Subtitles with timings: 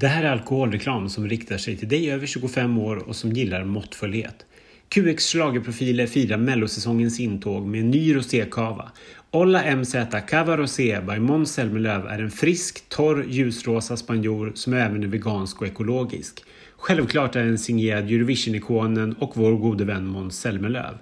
[0.00, 3.64] Det här är alkoholreklam som riktar sig till dig över 25 år och som gillar
[3.64, 4.46] måttfullhet.
[4.88, 8.92] QX schlagerprofiler firar mellosäsongens intåg med en ny rosékava.
[9.30, 9.94] Olla MZ
[10.28, 15.60] Cava Rosé by Måns Zelmerlöw är en frisk, torr, ljusrosa spanjor som även är vegansk
[15.60, 16.44] och ekologisk.
[16.76, 20.94] Självklart är den signerad Eurovision-ikonen och vår gode vän Måns Zelmerlöw.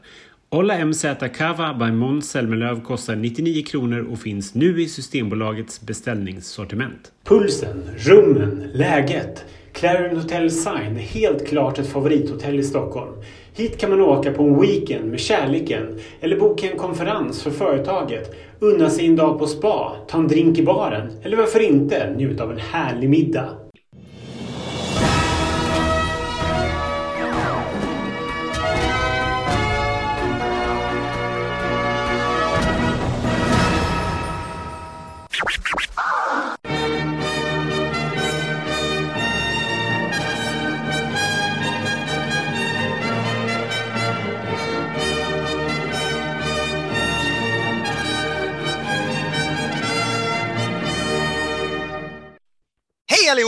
[0.49, 1.05] Olla MZ
[1.35, 7.13] Cava by Måns Zelmerlöw kostar 99 kronor och finns nu i Systembolagets beställningssortiment.
[7.25, 9.45] Pulsen, rummen, läget.
[9.73, 13.13] Clarion Hotel Sign är helt klart ett favorithotell i Stockholm.
[13.55, 18.35] Hit kan man åka på en weekend med kärleken eller boka en konferens för företaget,
[18.59, 22.45] unna sig en dag på spa, ta en drink i baren eller varför inte njuta
[22.45, 23.66] av en härlig middag.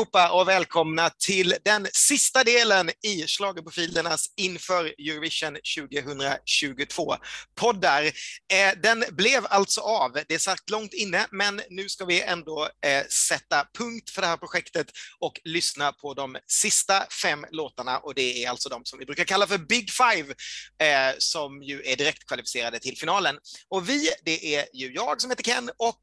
[0.08, 7.16] Allihopa och välkomna till den sista delen i Schlagerprofilernas inför Eurovision 2022
[7.60, 8.04] poddar.
[8.04, 10.18] Eh, den blev alltså av.
[10.28, 14.36] Det satt långt inne, men nu ska vi ändå eh, sätta punkt för det här
[14.36, 14.86] projektet
[15.20, 19.24] och lyssna på de sista fem låtarna och det är alltså de som vi brukar
[19.24, 20.34] kalla för Big Five
[20.82, 23.38] eh, som ju är direkt kvalificerade till finalen.
[23.68, 26.00] Och vi, det är ju jag som heter Ken och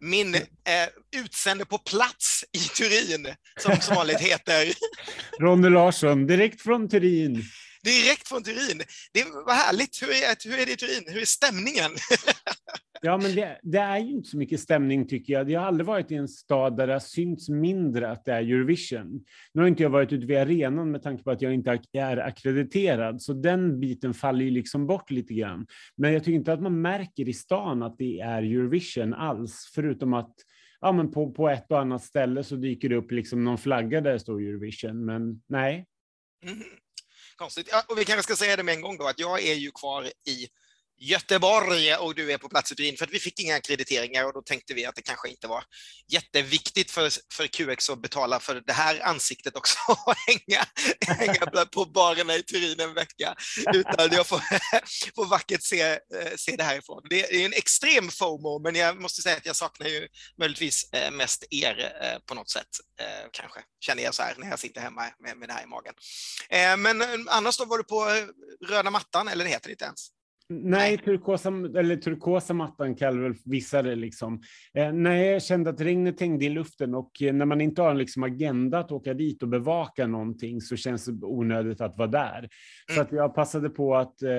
[0.00, 0.40] min eh,
[1.16, 4.72] utsände på plats i Turin, som som vanligt heter.
[5.40, 7.44] Ronny Larsson, direkt från Turin.
[7.90, 8.78] Direkt från Turin.
[9.12, 10.02] Det var härligt.
[10.02, 11.04] Hur är, hur är det i Turin?
[11.06, 11.90] Hur är stämningen?
[13.02, 15.50] Ja, men det, det, är ju inte så mycket stämning tycker jag.
[15.50, 18.42] Jag har aldrig varit i en stad där det har synts mindre att det är
[18.42, 19.24] Eurovision.
[19.52, 22.16] Nu har inte jag varit ute vid arenan med tanke på att jag inte är
[22.16, 25.66] akkrediterad, så den biten faller ju liksom bort lite grann.
[25.96, 30.14] Men jag tycker inte att man märker i stan att det är Eurovision alls, förutom
[30.14, 30.34] att
[30.80, 34.00] ja, men på, på ett och annat ställe så dyker det upp liksom någon flagga
[34.00, 35.86] där det står Eurovision, men nej.
[36.46, 36.62] Mm.
[37.36, 37.68] Konstigt.
[37.70, 39.70] Ja, och vi kanske ska säga det med en gång då, att jag är ju
[39.70, 40.48] kvar i
[40.98, 44.32] Göteborg och du är på plats i Turin för att vi fick inga krediteringar och
[44.32, 45.64] då tänkte vi att det kanske inte var
[46.08, 50.64] jätteviktigt för, för QX att betala för det här ansiktet också och hänga,
[51.06, 53.34] hänga på barerna i Turin en vecka
[53.74, 54.40] utan jag får,
[55.14, 55.98] får vackert se, eh,
[56.36, 57.02] se det härifrån.
[57.10, 60.08] Det är en extrem FOMO men jag måste säga att jag saknar ju
[60.38, 62.66] möjligtvis eh, mest er eh, på något sätt
[63.32, 65.94] kanske känner jag så här när jag sitter hemma med, med det här i magen.
[66.78, 68.26] Men annars då var du på
[68.66, 70.08] röda mattan eller det heter det inte ens?
[70.48, 73.94] Nej, turkosa, eller turkosa mattan kallar väl vissa det.
[73.94, 74.40] Liksom.
[74.74, 77.90] Eh, nej, jag kände att regnet hängde i luften och eh, när man inte har
[77.90, 82.08] en liksom, agenda att åka dit och bevaka någonting så känns det onödigt att vara
[82.08, 82.38] där.
[82.38, 82.48] Mm.
[82.90, 84.30] Så att jag passade på att eh,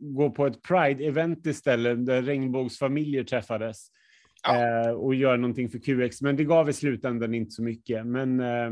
[0.00, 3.86] gå på ett Pride-event istället där regnbågsfamiljer träffades
[4.42, 4.86] ja.
[4.86, 6.22] eh, och göra någonting för QX.
[6.22, 8.06] Men det gav i slutändan inte så mycket.
[8.06, 8.70] Men eh,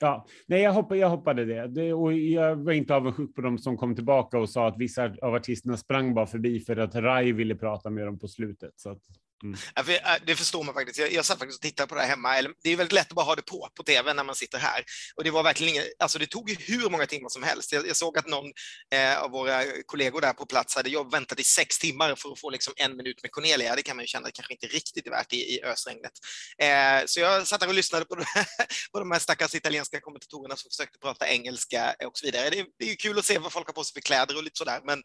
[0.00, 1.66] Ja, nej, jag, hoppade, jag hoppade det.
[1.66, 1.92] det.
[1.92, 5.34] och jag var inte avundsjuk på dem som kom tillbaka och sa att vissa av
[5.34, 8.72] artisterna sprang bara förbi för att Rai ville prata med dem på slutet.
[8.76, 9.02] Så att,
[9.42, 9.58] Mm.
[9.76, 10.98] Äh, det förstår man faktiskt.
[10.98, 12.54] Jag, jag satt faktiskt och tittade på det här hemma.
[12.62, 14.84] Det är väldigt lätt att bara ha det på på tv när man sitter här.
[15.16, 17.72] Och det var verkligen inget, alltså det tog ju hur många timmar som helst.
[17.72, 18.52] Jag, jag såg att någon
[18.94, 22.40] eh, av våra kollegor där på plats hade jag väntat i sex timmar för att
[22.40, 23.76] få liksom en minut med Cornelia.
[23.76, 26.12] Det kan man ju känna kanske inte riktigt är värt i, i ösregnet.
[26.58, 28.16] Eh, så jag satt där och lyssnade på,
[28.92, 32.50] på de här stackars italienska kommentatorerna som försökte prata engelska och så vidare.
[32.50, 34.42] Det, det är ju kul att se vad folk har på sig för kläder och
[34.42, 35.02] lite sådär, men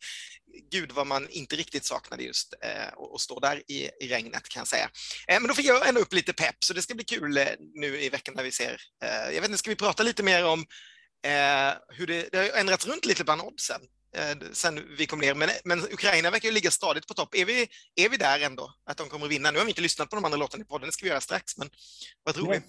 [0.72, 4.50] gud vad man inte riktigt saknade just eh, att stå där i, i regn regnet
[4.50, 4.90] kan jag säga.
[5.28, 7.46] Eh, men då fick jag ändå upp lite pepp, så det ska bli kul eh,
[7.74, 8.81] nu i veckan när vi ser.
[9.03, 10.66] Eh, jag vet inte, ska vi prata lite mer om
[11.90, 13.81] hur det, det har ändrats runt lite bland oddsen
[14.53, 15.34] sen vi kom ner.
[15.34, 17.35] Men, men Ukraina verkar ju ligga stadigt på topp.
[17.35, 19.52] Är vi, är vi där ändå, att de kommer att vinna?
[19.52, 21.22] Nu har vi inte lyssnat på de andra låtarna i podden, det ska vi göra
[21.22, 21.69] strax, men
[22.24, 22.62] vad tror vi?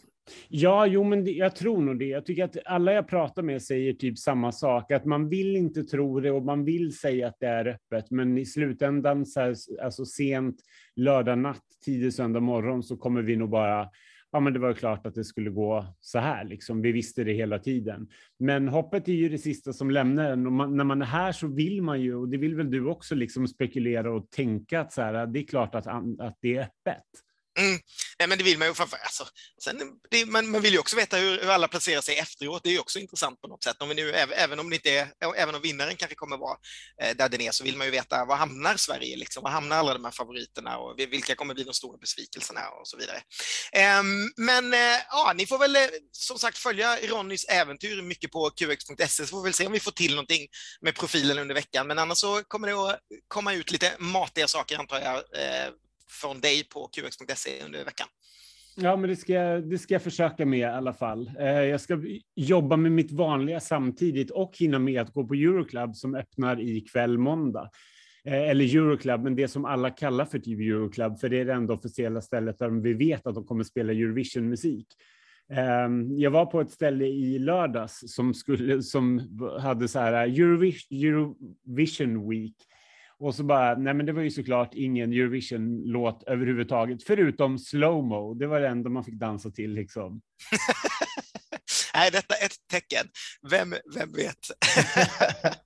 [0.48, 2.04] Ja, jo, men det, jag tror nog det.
[2.04, 5.82] Jag tycker att alla jag pratar med säger typ samma sak, att man vill inte
[5.82, 9.54] tro det och man vill säga att det är öppet, men i slutändan, så här,
[9.82, 10.56] alltså sent
[10.96, 13.88] lördag natt, tidig söndag morgon, så kommer vi nog bara
[14.32, 16.44] ja, men det var klart att det skulle gå så här.
[16.44, 16.82] Liksom.
[16.82, 18.08] Vi visste det hela tiden.
[18.38, 20.46] Men hoppet är ju det sista som lämnar en.
[20.46, 22.86] Och man, när man är här så vill man ju, och det vill väl du
[22.86, 25.86] också, liksom spekulera och tänka att så här, det är klart att,
[26.20, 27.04] att det är öppet.
[27.58, 27.80] Mm.
[28.18, 29.26] Nej, men det vill man ju framför alltså,
[29.64, 29.80] sen,
[30.10, 32.62] det, man, man vill ju också veta hur, hur, alla placerar sig efteråt.
[32.62, 33.82] Det är ju också intressant på något sätt.
[33.82, 36.56] Om vi nu, även, om det inte är, även om vinnaren kanske kommer vara
[37.02, 39.16] eh, där den är, så vill man ju veta var hamnar Sverige?
[39.16, 39.42] Liksom?
[39.42, 42.96] Var hamnar alla de här favoriterna och vilka kommer bli de stora besvikelserna och så
[42.96, 43.22] vidare.
[43.72, 44.02] Eh,
[44.36, 45.82] men eh, ja, ni får väl eh,
[46.12, 49.80] som sagt följa Ronnys äventyr mycket på qx.se, så får vi väl se om vi
[49.80, 50.46] får till någonting
[50.80, 51.86] med profilen under veckan.
[51.86, 55.70] Men annars så kommer det att komma ut lite matiga saker antar jag eh,
[56.10, 58.06] från dig på qx.se under veckan.
[58.76, 61.30] Ja, men det ska, det ska jag försöka med i alla fall.
[61.38, 62.02] Eh, jag ska
[62.34, 67.18] jobba med mitt vanliga samtidigt och hinna med att gå på Euroclub som öppnar ikväll
[67.18, 67.70] måndag.
[68.24, 71.52] Eh, eller Euroclub, men det som alla kallar för typ Euroclub, för det är det
[71.52, 74.86] enda officiella stället där vi vet att de kommer spela Eurovision-musik.
[75.52, 80.34] Ehm, jag var på ett ställe i lördags som, skulle, som hade så här eh,
[80.34, 82.56] Eurovision Week
[83.20, 88.34] och så bara, nej men det var ju såklart ingen Eurovision-låt överhuvudtaget, förutom slowmo.
[88.34, 90.20] Det var det enda man fick dansa till liksom.
[91.94, 93.06] Nej, detta är ett tecken.
[93.50, 94.50] Vem, vem vet?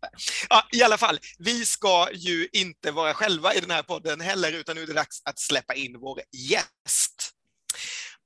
[0.49, 4.53] ja, I alla fall, vi ska ju inte vara själva i den här podden heller,
[4.53, 7.34] utan nu är det dags att släppa in vår gäst.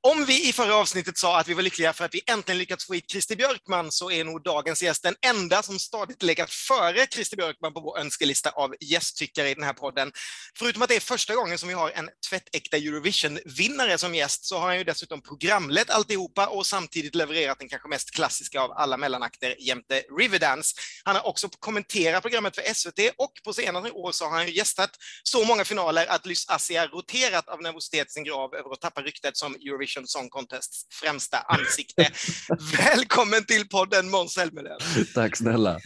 [0.00, 2.86] Om vi i förra avsnittet sa att vi var lyckliga för att vi äntligen lyckats
[2.86, 7.06] få hit Christer Björkman så är nog dagens gäst den enda som stadigt legat före
[7.06, 10.12] Christer Björkman på vår önskelista av gästtyckare i den här podden.
[10.58, 14.58] Förutom att det är första gången som vi har en tvättäkta Eurovision-vinnare som gäst så
[14.58, 18.96] har han ju dessutom programlett alltihopa och samtidigt levererat den kanske mest klassiska av alla
[18.96, 20.76] mellanakter jämte Riverdance.
[21.04, 24.54] Han har också kommenterat programmet för SVT och på senare år så har han ju
[24.54, 24.90] gästat
[25.22, 29.36] så många finaler att Lys Assia roterat av nervositet sin grav över att tappa ryktet
[29.36, 32.02] som Eurovision Eurovision Song Contests främsta ansikte.
[32.78, 34.78] Välkommen till podden Måns Zelmerlöw.
[35.14, 35.78] Tack snälla.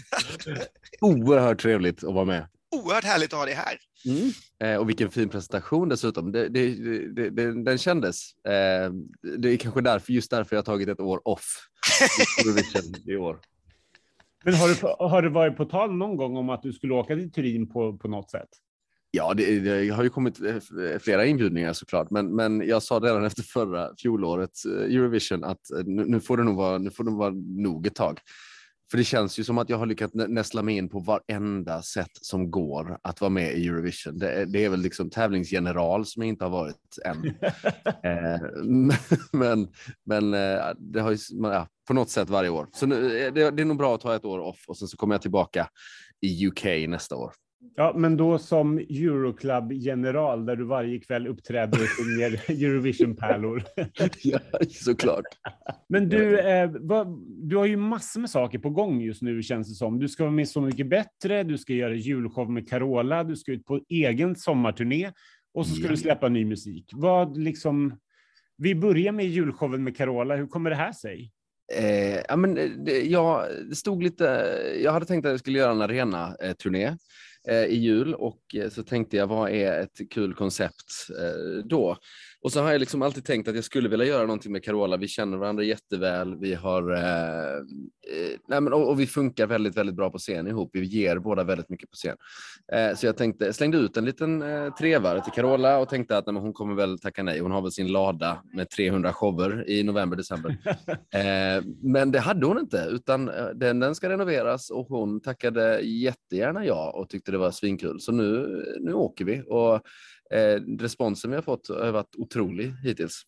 [1.00, 2.48] Oerhört trevligt att vara med.
[2.70, 3.78] Oerhört härligt att ha dig här.
[4.04, 4.30] Mm.
[4.64, 6.32] Eh, och vilken fin presentation dessutom.
[6.32, 6.70] Det, det,
[7.30, 8.32] det, den kändes.
[8.46, 8.92] Eh,
[9.38, 11.68] det är kanske därför, just därför jag har tagit ett år off
[12.44, 13.40] Eurovision i år.
[14.44, 17.14] Men har du, har du varit på tal någon gång om att du skulle åka
[17.14, 18.48] till Turin på, på något sätt?
[19.14, 23.24] Ja, det, det, har ju kommit eh, flera inbjudningar såklart, men, men jag sa redan
[23.24, 27.04] efter förra fjolårets eh, Eurovision att eh, nu, nu, får det nog vara, nu får
[27.04, 28.18] det vara nog ett tag.
[28.90, 32.10] För det känns ju som att jag har lyckats nästla mig in på varenda sätt
[32.12, 34.18] som går att vara med i Eurovision.
[34.18, 37.34] Det, det är väl liksom tävlingsgeneral som jag inte har varit än.
[39.38, 39.68] men
[40.04, 40.30] men
[40.78, 42.68] det har ju ja, på något sätt varje år.
[42.72, 44.96] Så nu, det, det är nog bra att ta ett år off och sen så
[44.96, 45.68] kommer jag tillbaka
[46.20, 47.32] i UK nästa år.
[47.74, 53.62] Ja, men då som Euroclub-general där du varje kväll uppträder och sjunger Eurovision-pärlor.
[54.22, 54.38] ja,
[54.68, 55.24] såklart.
[55.88, 57.18] Men du, eh, vad,
[57.48, 59.98] du har ju massor med saker på gång just nu känns det som.
[59.98, 63.52] Du ska vara med Så mycket bättre, du ska göra julshow med Carola, du ska
[63.52, 65.12] ut på egen sommarturné
[65.54, 65.90] och så ska ja.
[65.90, 66.90] du släppa ny musik.
[66.92, 67.98] Vad liksom...
[68.56, 70.36] Vi börjar med julshowen med Carola.
[70.36, 71.32] Hur kommer det här sig?
[71.72, 72.54] Eh, ja, men
[72.84, 74.24] det, jag, stod lite,
[74.82, 76.96] jag hade tänkt att jag skulle göra en arena-turné.
[77.48, 81.96] Eh, I jul och eh, så tänkte jag vad är ett kul koncept eh, då?
[82.44, 84.96] Och så har jag liksom alltid tänkt att jag skulle vilja göra någonting med Carola.
[84.96, 86.36] Vi känner varandra jätteväl.
[86.36, 87.62] Vi har, eh,
[88.48, 90.70] nej men, och, och, vi funkar väldigt, väldigt bra på scen ihop.
[90.72, 92.16] Vi ger båda väldigt mycket på scen.
[92.72, 96.26] Eh, så jag tänkte, slängde ut en liten eh, trevare till Carola och tänkte att
[96.26, 97.38] nej, hon kommer väl tacka nej.
[97.40, 100.56] Hon har väl sin lada med 300 shower i november, december.
[101.14, 106.66] eh, men det hade hon inte, utan den, den ska renoveras och hon tackade jättegärna
[106.66, 108.00] ja och tyckte det var svinkul.
[108.00, 109.42] Så nu, nu åker vi.
[109.46, 109.80] Och
[110.32, 113.22] eh, responsen vi har fått har varit otrolig hittills.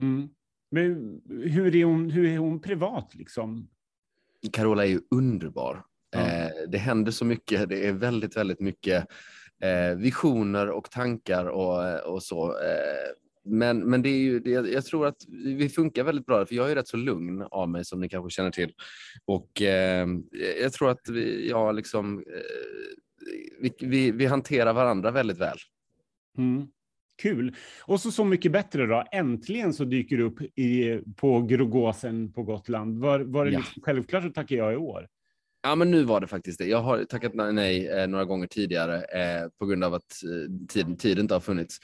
[0.00, 0.28] Mm.
[0.70, 3.68] Men hur är, hon, hur är hon privat liksom?
[4.52, 5.84] Carola är ju underbar.
[6.14, 6.26] Mm.
[6.26, 7.68] Eh, det händer så mycket.
[7.68, 9.06] Det är väldigt, väldigt mycket
[9.62, 12.50] eh, visioner och tankar och, och så.
[12.50, 13.14] Eh,
[13.44, 16.70] men, men det är ju, det, jag tror att vi funkar väldigt bra, för jag
[16.70, 18.74] är rätt så lugn av mig som ni kanske känner till.
[19.24, 20.08] Och eh,
[20.62, 23.02] jag tror att vi, ja, liksom, eh,
[23.60, 25.58] vi, vi, vi hanterar varandra väldigt väl.
[26.38, 26.66] Mm.
[27.22, 27.54] Kul.
[27.80, 29.04] Och så Så mycket bättre då.
[29.12, 32.98] Äntligen så dyker du upp i, på Grogåsen på Gotland.
[32.98, 33.58] Var, var det ja.
[33.58, 35.08] liksom självklart att tacka ja i år?
[35.62, 36.66] Ja, men nu var det faktiskt det.
[36.66, 40.96] Jag har tackat nej eh, några gånger tidigare eh, på grund av att eh, tiden,
[40.96, 41.78] tiden inte har funnits.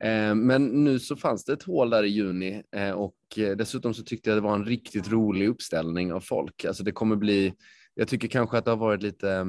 [0.00, 3.94] Eh, men nu så fanns det ett hål där i juni eh, och eh, dessutom
[3.94, 6.64] så tyckte jag det var en riktigt rolig uppställning av folk.
[6.64, 7.54] Alltså det kommer bli,
[7.94, 9.46] jag tycker kanske att det har varit lite,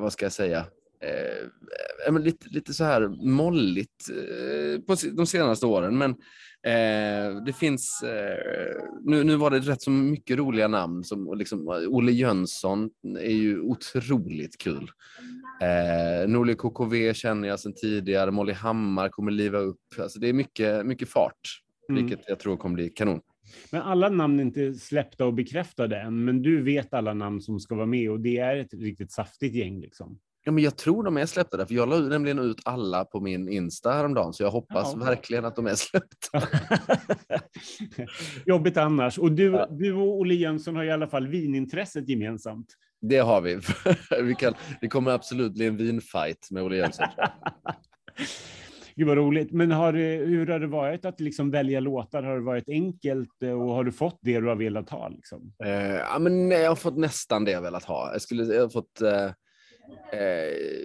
[0.00, 0.66] vad ska jag säga,
[1.00, 5.98] eh, lite, lite så här molligt eh, på de senaste åren.
[5.98, 6.10] Men
[6.62, 11.68] eh, det finns, eh, nu, nu var det rätt så mycket roliga namn som liksom,
[11.68, 12.90] Olle Jönsson
[13.20, 14.90] är ju otroligt kul.
[15.62, 18.30] Eh, Norli KKV känner jag sedan tidigare.
[18.30, 19.80] Molly Hammar kommer liva upp.
[19.98, 22.06] Alltså det är mycket, mycket fart, Mm.
[22.06, 23.20] vilket jag tror kommer bli kanon.
[23.72, 27.60] Men alla namn är inte släppta och bekräftade än, men du vet alla namn som
[27.60, 30.18] ska vara med och det är ett riktigt saftigt gäng liksom.
[30.48, 33.20] Ja, men jag tror de är släppta där, för jag la nämligen ut alla på
[33.20, 35.04] min Insta häromdagen, så jag hoppas Ja.
[35.04, 36.42] verkligen att de är släppta.
[38.46, 39.18] Jobbigt annars.
[39.18, 39.66] Och du, Ja.
[39.70, 42.66] du och Olle Jönsson har i alla fall vinintresset gemensamt.
[43.00, 43.60] Det har vi.
[44.22, 47.06] vi kan, det kommer absolut bli en vinfight med Olle Jönsson.
[48.96, 49.52] Gud vad roligt.
[49.52, 49.92] Men har,
[50.26, 52.22] hur har det varit att liksom välja låtar?
[52.22, 55.08] Har det varit enkelt eh, och har du fått det du har velat ha?
[55.08, 55.52] Liksom?
[55.64, 58.12] Eh, ja, men jag har fått nästan det jag velat ha.
[58.12, 59.00] Jag, skulle, jag har fått...
[59.00, 59.30] Eh,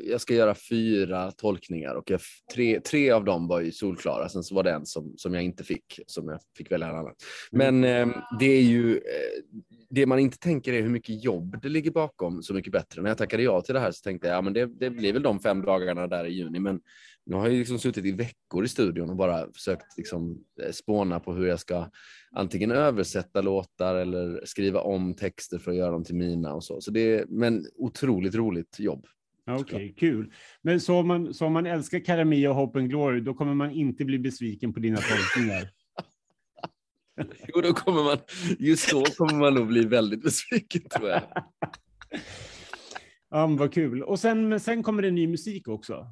[0.03, 2.19] jag ska göra fyra tolkningar och jag,
[2.53, 4.29] tre, tre av dem var ju solklara.
[4.29, 6.95] Sen så var det en som, som jag inte fick, som jag fick välja en
[6.95, 7.13] annan.
[7.51, 8.07] Men eh,
[8.39, 8.95] det är ju...
[8.95, 9.57] Eh,
[9.89, 13.01] det man inte tänker är hur mycket jobb det ligger bakom Så mycket bättre.
[13.01, 15.13] När jag tackade ja till det här så tänkte jag ja, men det, det blir
[15.13, 16.59] väl de fem dagarna där i juni.
[16.59, 16.79] Men
[17.25, 21.19] nu har jag liksom suttit i veckor i studion och bara försökt liksom eh, spåna
[21.19, 21.89] på hur jag ska
[22.35, 26.81] antingen översätta låtar eller skriva om texter för att göra dem till mina och så.
[26.81, 29.05] så det är, men otroligt roligt jobb.
[29.47, 30.33] Okej, kul.
[30.61, 33.53] Men så om, man, så om man älskar Karamia och Hope and Glory, då kommer
[33.53, 35.69] man inte bli besviken på dina tolkningar.
[37.47, 38.17] Jo, då kommer man,
[38.59, 41.21] just då kommer man nog bli väldigt besviken tror jag.
[43.29, 44.03] Ja, vad kul.
[44.03, 46.07] Och sen, men sen kommer det ny musik också.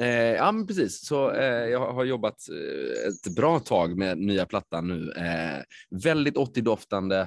[0.00, 1.06] Eh, ja, men precis.
[1.06, 5.12] Så eh, jag har jobbat eh, ett bra tag med nya plattan nu.
[5.12, 5.62] Eh,
[6.04, 7.20] väldigt 80-doftande.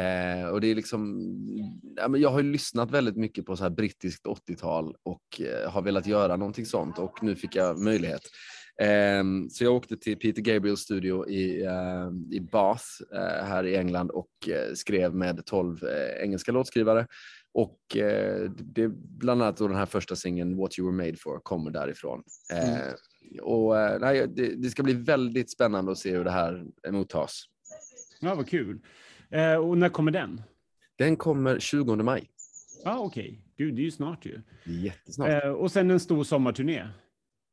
[0.00, 1.20] Eh, och det är liksom,
[1.96, 5.70] ja, men jag har ju lyssnat väldigt mycket på så här brittiskt 80-tal och eh,
[5.70, 8.22] har velat göra någonting sånt och nu fick jag möjlighet.
[8.80, 12.84] Eh, så jag åkte till Peter Gabriels studio i, eh, i Bath
[13.14, 17.06] eh, här i England och eh, skrev med 12 eh, engelska låtskrivare.
[17.56, 21.38] Och eh, det, bland annat då den här första singeln What You Were Made For
[21.38, 22.22] kommer därifrån.
[22.52, 26.64] Eh, och, eh, nej, det, det ska bli väldigt spännande att se hur det här
[26.90, 27.44] mottas.
[28.20, 28.80] Ja, vad kul.
[29.30, 30.42] Eh, och när kommer den?
[30.96, 32.30] Den kommer 20 maj.
[32.84, 33.40] Ja, okej.
[33.56, 34.40] Gud, det är ju snart ju.
[34.64, 35.44] Jättesnart.
[35.44, 36.88] Eh, och sen en stor sommarturné.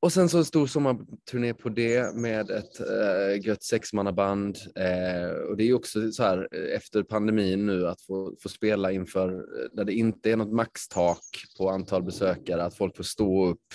[0.04, 4.58] Och sen så en stor sommarturné på det med ett äh, gött sexmannaband.
[4.76, 8.92] Eh, och det är också så här eh, efter pandemin nu att få, få spela
[8.92, 11.24] inför eh, där det inte är något maxtak
[11.58, 13.74] på antal besökare, att folk får stå upp.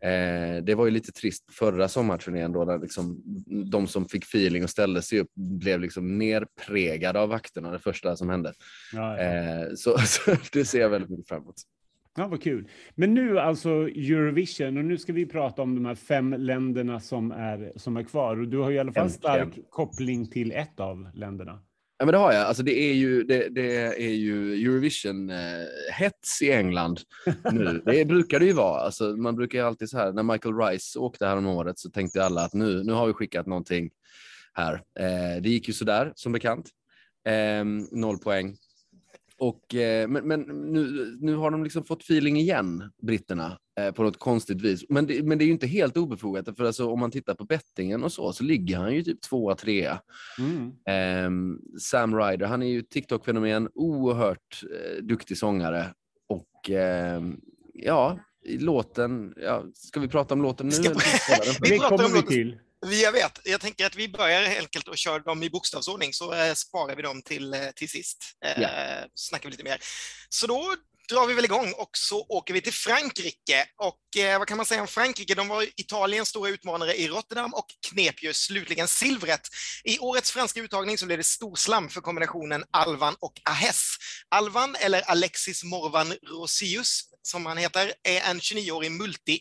[0.00, 3.22] Eh, det var ju lite trist förra sommarturnén då när liksom,
[3.70, 8.16] de som fick feeling och ställde sig upp blev liksom nerpregade av vakterna det första
[8.16, 8.52] som hände.
[8.92, 9.22] Ja, ja.
[9.22, 11.56] Eh, så, så det ser jag väldigt mycket fram emot.
[12.16, 12.68] Ja, vad kul.
[12.94, 17.32] Men nu alltså Eurovision och nu ska vi prata om de här fem länderna som
[17.32, 18.40] är, som är kvar.
[18.40, 19.50] Och du har i alla fall Äntligen.
[19.52, 21.60] stark koppling till ett av länderna.
[21.98, 22.46] Ja, men det har jag.
[22.46, 27.00] Alltså, det är ju, det, det är ju Eurovision-hets i England
[27.52, 27.82] nu.
[27.86, 28.80] Det brukar det ju vara.
[28.80, 31.90] Alltså, man brukar ju alltid så här, när Michael Rice åkte här om året så
[31.90, 33.90] tänkte alla att nu, nu har vi skickat någonting
[34.54, 34.74] här.
[34.74, 36.70] Eh, det gick ju sådär, som bekant.
[37.28, 38.56] Eh, noll poäng.
[39.38, 44.02] Och, eh, men men nu, nu har de liksom fått feeling igen, britterna, eh, på
[44.02, 44.84] något konstigt vis.
[44.88, 47.44] Men det, men det är ju inte helt obefogat, för alltså, om man tittar på
[47.44, 50.00] bettingen och så, så ligger han ju typ tvåa, trea.
[50.38, 50.72] Mm.
[50.88, 55.86] Ehm, Sam Ryder, han är ju TikTok-fenomen, oerhört eh, duktig sångare.
[56.28, 57.40] Och ehm,
[57.74, 58.18] ja,
[58.58, 60.72] låten, ja, ska vi prata om låten nu?
[60.72, 60.98] Ska- vi?
[61.62, 62.58] Vi Det pratar kommer om vi något- till.
[62.86, 66.12] Vi, jag vet, jag tänker att vi börjar helt enkelt och kör dem i bokstavsordning
[66.12, 68.24] så eh, sparar vi dem till, eh, till sist.
[68.44, 68.68] Eh, Ja.
[69.14, 69.80] Snackar vi lite mer.
[70.28, 70.76] Så då
[71.08, 73.66] drar vi väl igång och så åker vi till Frankrike.
[73.76, 75.34] Och eh, vad kan man säga om Frankrike?
[75.34, 79.48] De var Italiens stora utmanare i Rotterdam och knep ju slutligen silvret.
[79.84, 83.96] I årets franska uttagning så blev det storslam för kombinationen Alvan och Ahes.
[84.28, 89.40] Alvan, eller Alexis Morvan Rosius som han heter, är en 29-årig multi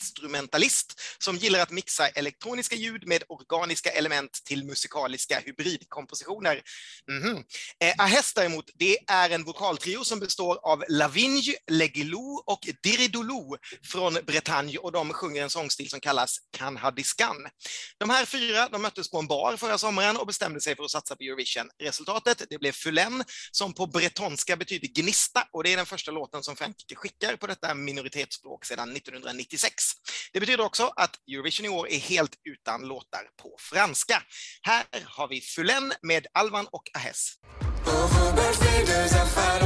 [0.00, 6.62] instrumentalist som gillar att mixa elektroniska ljud med organiska element till musikaliska hybridkompositioner.
[7.10, 7.44] Mhm.
[7.84, 14.14] Eh, Ahes däremot, det är en vokaltrio som består av Lavigne, Legilou och Diridolou från
[14.14, 17.36] Bretagne och de sjunger en sångstil som kallas Kanhadiskan.
[17.98, 20.90] De här fyra de möttes på en bar förra sommaren och bestämde sig för att
[20.90, 21.70] satsa på Eurovision.
[21.82, 26.42] Resultatet det blev Fulen som på bretonska betyder gnista och det är den första låten
[26.42, 29.85] som Frankrike skickar på detta minoritetsspråk sedan 1996.
[30.32, 34.22] Det betyder också att Eurovision i år är helt utan låtar på franska.
[34.62, 37.34] Här har vi Fulen med Alvan och Ahes.
[37.86, 39.56] On rebelle fait deux affaires,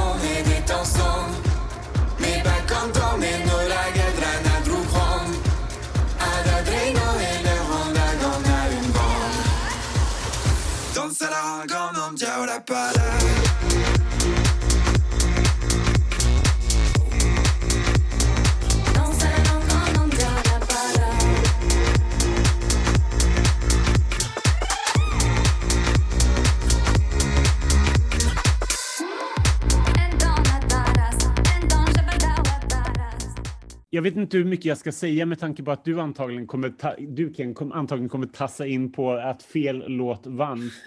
[33.90, 36.70] jag vet inte hur mycket jag ska säga med tanke på att du antagligen kommer,
[36.70, 40.70] ta, du Ken, kom, antagligen kommer tassa in på att fel låt vann.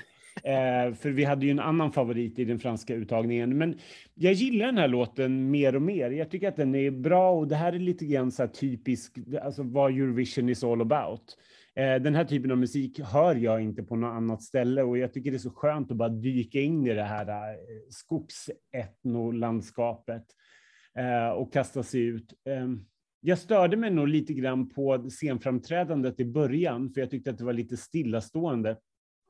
[0.43, 3.57] Eh, för vi hade ju en annan favorit i den franska uttagningen.
[3.57, 3.79] Men
[4.13, 6.11] jag gillar den här låten mer och mer.
[6.11, 9.17] Jag tycker att den är bra och det här är lite grann så här typisk,
[9.43, 11.37] alltså vad Eurovision is all about.
[11.75, 15.13] Eh, den här typen av musik hör jag inte på något annat ställe och jag
[15.13, 17.55] tycker det är så skönt att bara dyka in i det här eh,
[17.89, 20.25] skogsetnolandskapet
[20.97, 22.33] eh, och kasta sig ut.
[23.25, 27.43] Jag störde mig nog lite grann på scenframträdandet i början, för jag tyckte att det
[27.43, 28.77] var lite stillastående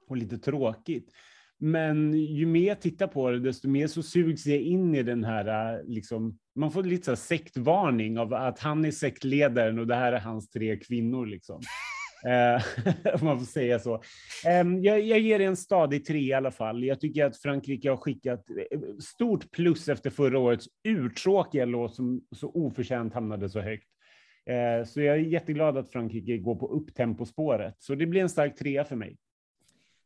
[0.08, 1.12] och lite tråkigt.
[1.58, 5.24] Men ju mer jag tittar på det, desto mer så sugs jag in i den
[5.24, 9.88] här, äh, liksom, man får lite så här sektvarning av att han är sektledaren och
[9.88, 11.26] det här är hans tre kvinnor.
[11.26, 11.62] Liksom.
[12.26, 12.64] Eh,
[13.22, 14.02] om man får säga så.
[14.48, 16.84] Ehm, jag, jag ger det en stadig tre i alla fall.
[16.84, 22.22] Jag tycker att Frankrike har skickat eh, stort plus efter förra årets urtråkiga låt som
[22.36, 23.88] så oförtjänt hamnade så högt.
[24.50, 27.76] Eh, så jag är jätteglad att Frankrike går på upptempospåret.
[27.80, 29.18] Så det blir en stark trea för mig.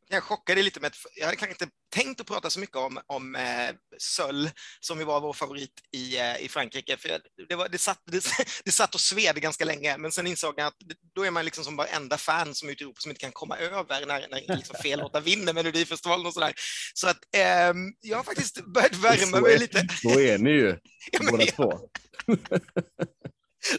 [0.10, 3.00] Jag chockade lite med att jag hade kanske inte tänkt att prata så mycket om,
[3.08, 4.50] om eh, Söll,
[4.80, 6.98] som ju var vår favorit i, eh, i Frankrike.
[6.98, 8.26] För det, var, det, satt, det,
[8.66, 10.76] det satt och sved ganska länge, men sen insåg jag att
[11.16, 13.32] då är man liksom som varenda fan som är ute i Europa som inte kan
[13.32, 16.54] komma över när, när liksom fel låtar vinner Melodifestivalen och sådär.
[16.94, 19.88] Så att eh, jag har faktiskt börjat värma mig lite.
[20.02, 20.78] Så är ni ju,
[21.12, 21.80] Ja, båda jag- två.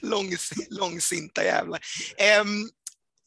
[0.03, 1.81] Långs, långsinta jävlar.
[2.17, 2.71] Ehm,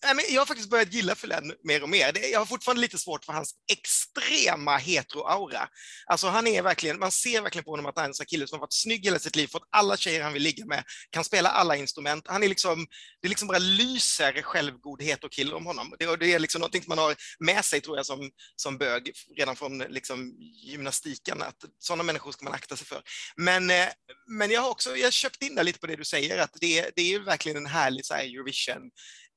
[0.04, 2.32] nej, men jag har faktiskt börjat gilla Fulén mer och mer.
[2.32, 5.68] Jag har fortfarande lite svårt för hans extrema heteroaura.
[6.06, 8.28] Alltså han är verkligen, man ser verkligen på honom att han är en sån här
[8.28, 10.84] kille som har varit snygg hela sitt liv, fått alla tjejer han vill ligga med,
[11.10, 12.26] kan spela alla instrument.
[12.28, 12.88] Han är liksom,
[13.22, 15.94] det liksom bara lyser självgodhet och kille om honom.
[16.00, 19.12] Det, det är liksom någonting som man har med sig, tror jag, som, som bög
[19.38, 20.32] redan från liksom,
[20.64, 23.02] gymnastiken, att sådana människor ska man akta sig för.
[23.36, 23.88] Men, eh,
[24.28, 26.52] men jag har också jag har köpt in där lite på det du säger, att
[26.62, 28.90] det, det är ju verkligen en härlig så här, Eurovision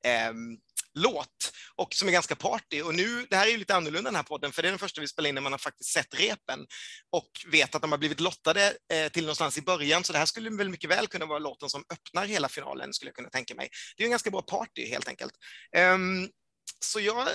[0.05, 0.57] Ehm,
[0.95, 2.83] låt och som är ganska party.
[2.83, 4.79] Och nu, det här är ju lite annorlunda den här podden, för det är den
[4.79, 6.67] första vi spelar in när man har faktiskt sett repen
[7.11, 10.27] och vet att de har blivit lottade eh, till någonstans i början, så det här
[10.27, 13.55] skulle väl mycket väl kunna vara låten som öppnar hela finalen, skulle jag kunna tänka
[13.55, 13.69] mig.
[13.97, 15.33] Det är ju en ganska bra party helt enkelt.
[15.77, 16.29] Ehm,
[16.81, 17.29] så jag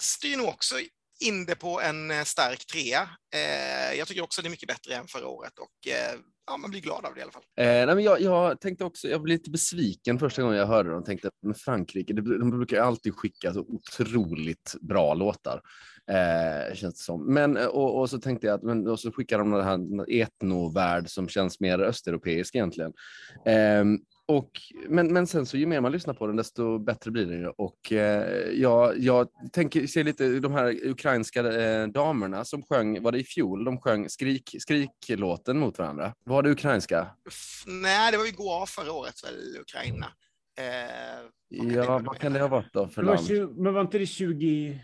[0.00, 0.80] styr nog också
[1.20, 3.08] in det på en eh, stark trea.
[3.34, 6.70] Eh, jag tycker också det är mycket bättre än förra året och eh, ja, man
[6.70, 7.42] blir glad av det i alla fall.
[7.56, 10.90] Eh, nej, men jag, jag tänkte också, jag blev lite besviken första gången jag hörde
[10.90, 11.04] dem.
[11.04, 15.62] Tänkte, men Frankrike, de brukar ju alltid skicka så otroligt bra låtar.
[16.10, 17.34] Eh, känns det som.
[17.34, 20.12] Men, eh, och, och så tänkte jag att men, och så skickar de den här
[20.12, 22.92] etnovärld som känns mer östeuropeisk egentligen.
[23.46, 23.84] Eh,
[24.28, 24.50] och,
[24.88, 27.46] men, men sen så ju mer man lyssnar på den desto bättre blir den ju.
[27.48, 33.12] Och eh, jag, jag tänker, ser lite de här ukrainska eh, damerna som sjöng, var
[33.12, 36.14] det i fjol, de sjöng skrik, skriklåten mot varandra.
[36.24, 37.06] Var det ukrainska?
[37.28, 40.06] F- Nej, det var ju gå av förra året, väl, Ukraina.
[40.58, 42.10] Eh, Vad Ja, vad då?
[42.10, 43.26] kan det ha varit då för land?
[43.26, 44.80] 20, men var inte det 20...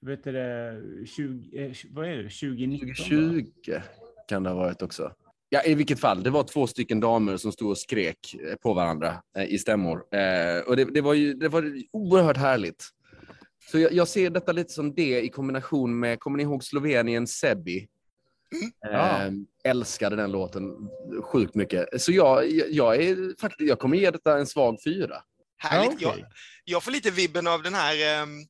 [0.00, 2.22] Vet du det, 20, eh, vad är det?
[2.22, 2.86] 2019?
[2.88, 2.94] va?
[2.94, 3.50] 2020
[4.28, 5.12] kan det ha varit också.
[5.50, 8.74] Ja, i vilket fall, det var två stycken damer som stod och skrek eh, på
[8.74, 10.04] varandra eh, i stämmor.
[10.14, 12.88] Eh, och det, det, var ju det var oerhört härligt.
[13.70, 17.26] Så jag, jag ser detta lite som det i kombination med, kommer ni ihåg Slovenien
[17.26, 17.88] Sebi?
[18.80, 19.24] Ja.
[19.24, 19.32] Eh,
[19.64, 20.90] älskade den låten
[21.22, 22.02] sjukt mycket.
[22.02, 25.16] Så jag, jag, är, faktiskt, jag kommer ge detta en svag fyra.
[25.56, 26.00] Härligt.
[26.00, 26.20] Ja, okej.
[26.20, 26.30] jag,
[26.64, 28.44] jag får lite vibben av den här ehm,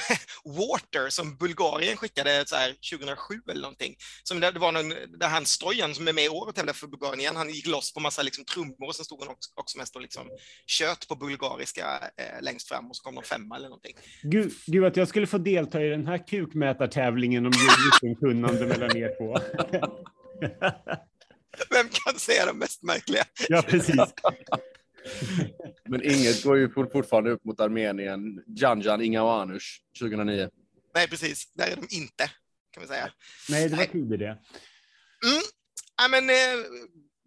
[0.44, 3.94] Water som Bulgarien skickade så här 2007 eller någonting.
[4.22, 6.72] Som det, det var någon, där han Stojan som är med i år och tävlar
[6.72, 9.78] för Bulgarien, han gick loss på massa liksom, trummor och sen stod han också, också
[9.78, 10.28] mest och liksom
[10.66, 13.96] tjöt på bulgariska eh, längst fram och så kom de femma eller någonting.
[14.22, 19.16] Gud, gud, att jag skulle få delta i den här kukmätartävlingen om Eurovision-kunnande mellan er
[19.18, 19.38] två.
[21.70, 23.24] Vem kan säga det mest märkliga?
[23.48, 23.96] ja, precis.
[25.88, 28.42] Men inget går ju fort- fortfarande upp mot Armenien.
[28.46, 29.66] Janjan Ingawanush
[29.98, 30.48] 2009.
[30.94, 31.52] Nej, precis.
[31.54, 32.30] Där är de inte,
[32.70, 33.10] kan vi säga.
[33.48, 33.88] Nej, det var Nej.
[33.92, 34.24] kul det.
[34.26, 35.42] Mm.
[36.02, 36.64] Ja, men, eh,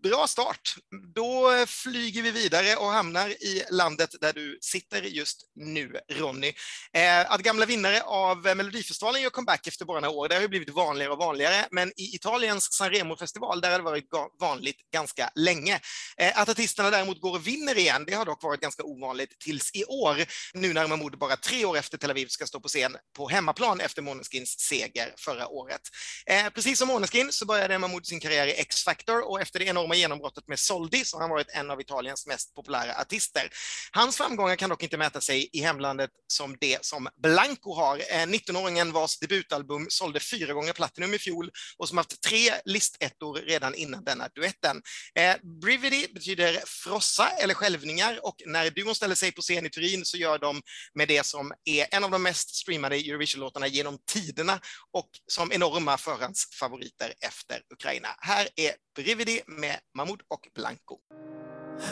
[0.10, 0.76] bra start.
[1.16, 6.54] Då flyger vi vidare och hamnar i landet där du sitter just nu, Ronny.
[6.94, 10.48] Eh, att gamla vinnare av Melodifestivalen gör comeback efter bara några år, det har ju
[10.48, 15.80] blivit vanligare och vanligare, men i Italiens Sanremo-festival, där har det varit vanligt ganska länge.
[16.18, 19.72] Eh, att artisterna däremot går och vinner igen, det har dock varit ganska ovanligt tills
[19.74, 22.98] i år, nu när Mahmoud bara tre år efter Tel Aviv ska stå på scen
[23.18, 25.82] på hemmaplan efter Måneskins seger förra året.
[26.26, 29.95] Eh, precis som Måneskin så började Mahmoud sin karriär i X-Factor och efter det enorma
[29.96, 33.50] enorma genombrottet med Soldi, så har han varit en av Italiens mest populära artister.
[33.92, 37.98] Hans framgångar kan dock inte mäta sig i hemlandet som det som Blanco har.
[37.98, 43.36] Eh, 19-åringen vars debutalbum sålde fyra gånger platinum i fjol och som haft tre listettor
[43.36, 44.82] redan innan denna duetten.
[45.16, 50.06] Eh, Brividi betyder frossa eller skälvningar och när duon ställer sig på scen i Turin
[50.06, 50.62] så gör de
[50.94, 54.60] med det som är en av de mest streamade Eurovision-låtarna genom tiderna
[54.92, 58.08] och som enorma förhandsfavoriter efter Ukraina.
[58.20, 61.00] Här är Brividi med Mahmoud och Blanco.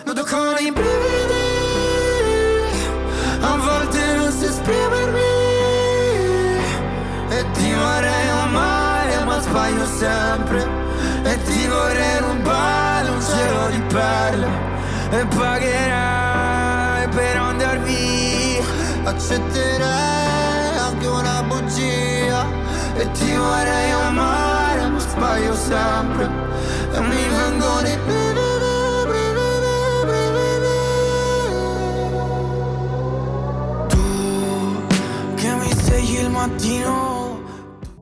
[0.05, 1.43] Non to con i brividi
[3.41, 5.19] A volte non si esprimermi.
[7.29, 10.61] E ti vorrei amare ma sbaglio sempre.
[11.23, 14.47] E ti vorrei rubare un cielo di perle.
[15.11, 18.63] E pagherai per andar via.
[19.03, 22.45] Accetterei anche una bugia.
[22.95, 24.52] E ti vorrei amare
[25.23, 26.25] ma sbaglio sempre
[26.93, 27.97] E mi vengono i
[33.89, 37.21] Tu che mi svegli il mattino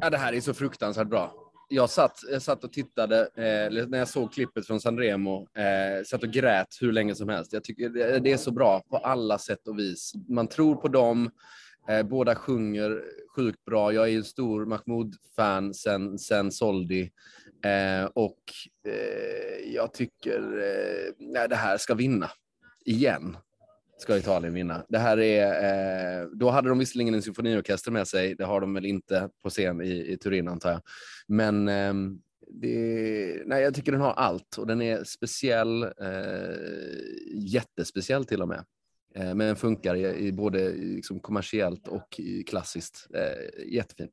[0.03, 1.33] Ja, det här är så fruktansvärt bra.
[1.69, 6.23] Jag satt, jag satt och tittade, eh, när jag såg klippet från Sanremo, eh, satt
[6.23, 7.53] och grät hur länge som helst.
[7.53, 10.13] Jag tycker det, det är så bra på alla sätt och vis.
[10.29, 11.29] Man tror på dem,
[11.87, 13.03] Eh, båda sjunger
[13.35, 13.93] sjukt bra.
[13.93, 17.11] Jag är en stor Mahmoud-fan sen, sen Soldi.
[17.63, 18.39] Eh, och
[18.87, 22.29] eh, jag tycker eh, nej, det här ska vinna.
[22.85, 23.37] Igen
[24.01, 24.85] ska Italien vinna.
[24.89, 28.35] Det här är, eh, då hade de visserligen en symfoniorkester med sig.
[28.35, 30.81] Det har de väl inte på scen i, i Turin antar jag.
[31.27, 31.93] Men eh,
[32.47, 36.55] det, nej, jag tycker den har allt och den är speciell, eh,
[37.33, 38.65] jättespeciell till och med.
[39.15, 43.07] Eh, men den funkar i, i både liksom kommersiellt och klassiskt.
[43.15, 44.07] Eh, jättefin.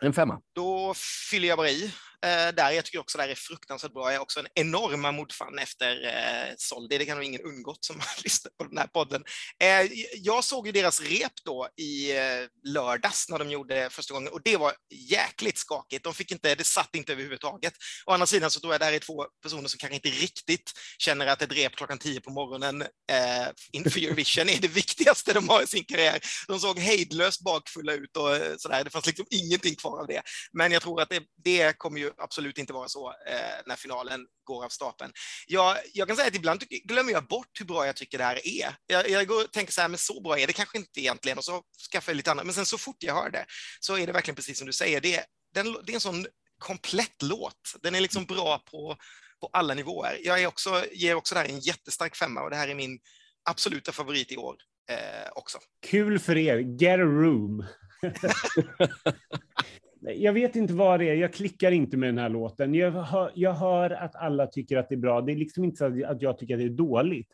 [0.00, 0.40] En femma.
[0.54, 0.94] Då
[1.30, 1.92] fyller jag bara i
[2.24, 2.70] Eh, där.
[2.70, 4.06] Jag tycker också det här är fruktansvärt bra.
[4.06, 6.98] Jag är också en enorm modfan efter eh, Soldi.
[6.98, 9.24] Det kan nog ingen undgått som har lyssnat på den här podden.
[9.62, 14.32] Eh, jag såg ju deras rep då i eh, lördags när de gjorde första gången
[14.32, 14.74] och det var
[15.10, 16.04] jäkligt skakigt.
[16.04, 17.72] De fick inte, det satt inte överhuvudtaget.
[18.06, 20.72] Å andra sidan så tror jag det här är två personer som kanske inte riktigt
[20.98, 25.48] känner att ett rep klockan tio på morgonen eh, inför Eurovision är det viktigaste de
[25.48, 26.20] har i sin karriär.
[26.48, 28.84] De såg hejdlöst bakfulla ut och eh, sådär.
[28.84, 30.22] Det fanns liksom ingenting kvar av det.
[30.52, 34.20] Men jag tror att det, det kommer ju absolut inte vara så eh, när finalen
[34.44, 35.12] går av stapeln.
[35.46, 38.46] Jag, jag kan säga att ibland glömmer jag bort hur bra jag tycker det här
[38.46, 38.76] är.
[38.86, 41.38] Jag, jag går och tänker så här, men så bra är det kanske inte egentligen
[41.38, 42.44] och så skaffar jag lite annat.
[42.44, 43.44] Men sen så fort jag hör det
[43.80, 45.00] så är det verkligen precis som du säger.
[45.00, 45.24] Det, är-
[45.54, 46.26] den, det är en sån
[46.58, 47.74] komplett låt.
[47.82, 48.96] Den är liksom bra på,
[49.40, 50.18] på alla nivåer.
[50.24, 52.98] Jag är också, ger också där en jättestark femma och det här är min
[53.48, 54.56] absoluta favorit i år
[54.90, 55.58] eh, också.
[55.86, 56.58] Kul för er.
[56.58, 57.66] Get a room.
[60.12, 61.14] Jag vet inte vad det är.
[61.14, 62.74] Jag klickar inte med den här låten.
[62.74, 65.20] Jag hör, jag hör att alla tycker att det är bra.
[65.20, 67.28] Det är liksom inte så att- att jag tycker att det är dåligt.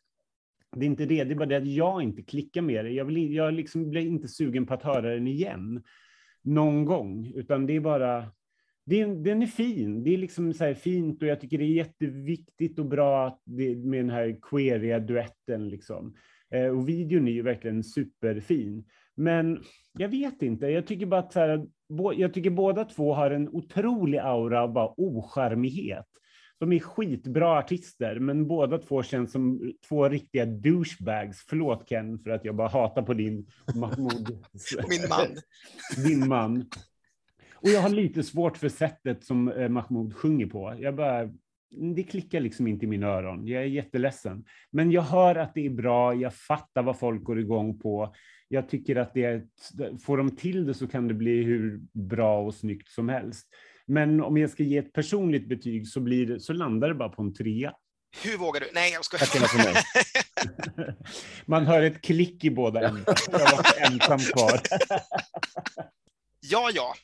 [0.76, 1.24] Det är inte det.
[1.24, 2.90] Det är bara det att jag inte klickar med det.
[2.90, 5.83] Jag, vill, jag liksom blir inte sugen på att höra den igen
[6.42, 8.26] någon gång, utan det är bara
[8.87, 10.04] det är, den är fin.
[10.04, 13.42] Det är liksom så här fint och jag tycker det är jätteviktigt och bra att
[13.44, 15.68] det, med den här queeriga duetten.
[15.68, 16.14] Liksom.
[16.50, 18.85] Eh, och videon är ju verkligen superfin.
[19.14, 19.62] Men
[19.98, 21.66] jag vet inte, jag tycker bara att så här,
[22.16, 26.07] jag tycker båda två har en otrolig aura av bara ocharmighet.
[26.59, 31.44] De är skitbra artister, men båda två känns som två riktiga douchebags.
[31.48, 34.29] Förlåt Ken för att jag bara hatar på din Mahmoud.
[34.88, 35.26] Min man.
[36.07, 36.64] Din man.
[37.55, 40.76] Och jag har lite svårt för sättet som eh, Mahmoud sjunger på.
[40.79, 41.31] Jag bara,
[41.94, 43.46] det klickar liksom inte i mina öron.
[43.46, 44.44] Jag är jätteledsen.
[44.70, 46.14] Men jag hör att det är bra.
[46.14, 48.14] Jag fattar vad folk går igång på.
[48.52, 49.42] Jag tycker att det är,
[49.98, 53.46] får de till det så kan det bli hur bra och snyggt som helst.
[53.86, 57.08] Men om jag ska ge ett personligt betyg så, blir det, så landar det bara
[57.08, 57.72] på en trea.
[58.24, 58.70] Hur vågar du?
[58.74, 59.26] Nej, jag skojar.
[59.26, 59.74] Tack för mig.
[61.46, 63.18] Man hör ett klick i båda ändar.
[63.30, 64.60] Jag var ensam kvar.
[66.40, 66.94] Ja, ja.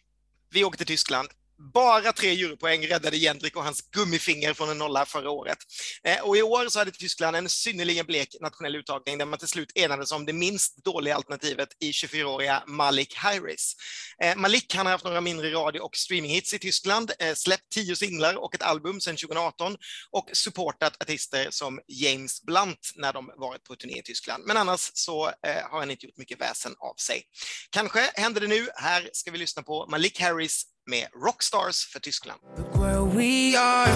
[0.50, 1.28] Vi åker till Tyskland.
[1.76, 5.58] Bara tre jurypoäng räddade Jendrik och hans gummifinger från en nolla förra året.
[6.04, 9.48] Eh, och i år så hade Tyskland en synnerligen blek nationell uttagning där man till
[9.48, 13.76] slut enades om det minst dåliga alternativet i 24-åriga Malik Harris.
[14.22, 17.96] Eh, Malik han har haft några mindre radio och streaminghits i Tyskland, eh, släppt tio
[17.96, 19.76] singlar och ett album sedan 2018
[20.10, 24.44] och supportat artister som James Blunt när de varit på turné i Tyskland.
[24.46, 25.24] Men annars så
[25.70, 27.22] har han inte gjort mycket väsen av sig.
[27.70, 28.68] Kanske händer det nu.
[28.74, 32.40] Här ska vi lyssna på Malik Harris med Rockstars för Tyskland.
[32.56, 33.90] Look where we are.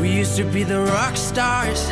[0.00, 1.90] We used to be the rock stars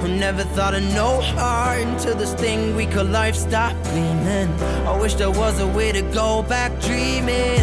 [0.00, 4.48] who never thought of no heart until this thing we call life stopped gleaming.
[4.86, 7.62] I wish there was a way to go back dreaming,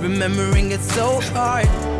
[0.00, 1.91] remembering it's so hard.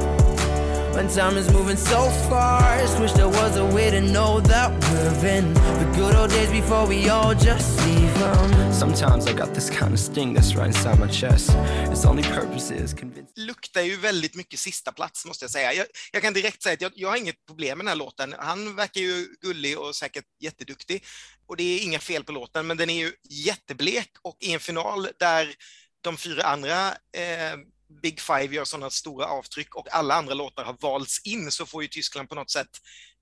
[0.94, 5.38] When time is moving so fast, wish there was a way to know that we're
[5.38, 8.72] in the good old days before we all just leave them.
[8.72, 11.50] Sometimes I got this kind of sting that's right inside my chest.
[11.90, 13.32] Its only purpose is convincing.
[13.36, 15.72] luktar ju väldigt mycket sista plats måste jag säga.
[15.72, 18.34] Jag, jag kan direkt säga att jag, jag har inget problem med den här låten.
[18.38, 21.04] Han verkar ju gullig och säkert jätteduktig
[21.46, 24.60] och det är inga fel på låten, men den är ju jätteblek och i en
[24.60, 25.54] final där
[26.00, 27.56] de fyra andra eh,
[28.02, 31.82] Big Five gör sådana stora avtryck och alla andra låtar har valts in så får
[31.82, 32.70] ju Tyskland på något sätt,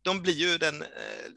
[0.02, 0.88] de blir ju den eh,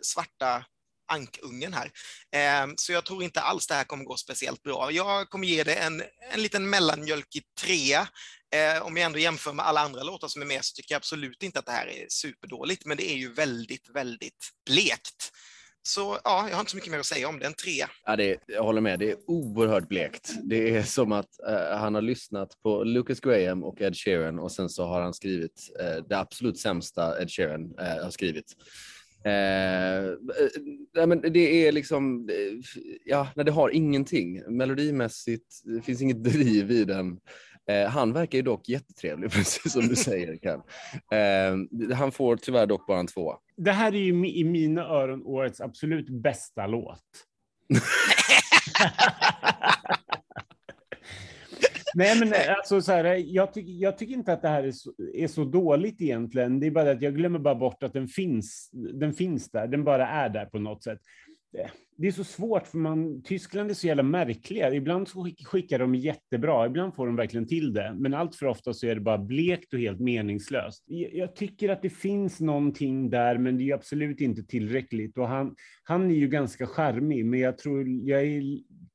[0.01, 0.65] svarta
[1.11, 1.91] ankungen här.
[2.31, 4.91] Ehm, så jag tror inte alls det här kommer gå speciellt bra.
[4.91, 8.07] Jag kommer ge det en, en liten mellanmjölkig trea.
[8.55, 10.99] Ehm, om jag ändå jämför med alla andra låtar som är med så tycker jag
[10.99, 15.31] absolut inte att det här är superdåligt, men det är ju väldigt, väldigt blekt.
[15.85, 17.85] Så ja, jag har inte så mycket mer att säga om det, en tre.
[18.05, 20.33] Ja, det jag håller med, det är oerhört blekt.
[20.43, 24.51] Det är som att eh, han har lyssnat på Lucas Graham och Ed Sheeran och
[24.51, 28.53] sen så har han skrivit eh, det absolut sämsta Ed Sheeran eh, har skrivit.
[29.25, 30.11] Eh, eh,
[30.95, 34.57] nej, men det är liksom, eh, ja, nej, det har ingenting.
[34.57, 37.19] Melodimässigt, det finns inget driv i den.
[37.69, 40.61] Eh, han verkar ju dock jättetrevlig, precis som du säger Ken.
[41.11, 43.37] Eh, han får tyvärr dock bara en tvåa.
[43.57, 47.03] Det här är ju i mina öron årets absolut bästa låt.
[51.95, 54.93] Nej, men alltså, så här, jag, tyck, jag tycker inte att det här är så,
[55.13, 56.59] är så dåligt egentligen.
[56.59, 59.67] Det är bara att jag glömmer bara bort att den finns, den finns där.
[59.67, 60.99] Den bara är där på något sätt.
[61.97, 64.73] Det är så svårt, för man, Tyskland är så jävla märkliga.
[64.73, 67.95] Ibland så skickar de jättebra, ibland får de verkligen till det.
[67.99, 70.83] Men allt för ofta så är det bara blekt och helt meningslöst.
[70.87, 75.17] Jag, tycker att det finns någonting där, men det är absolut inte tillräckligt.
[75.17, 78.41] Och han, han är ju ganska charmig, men jag tror, jag är,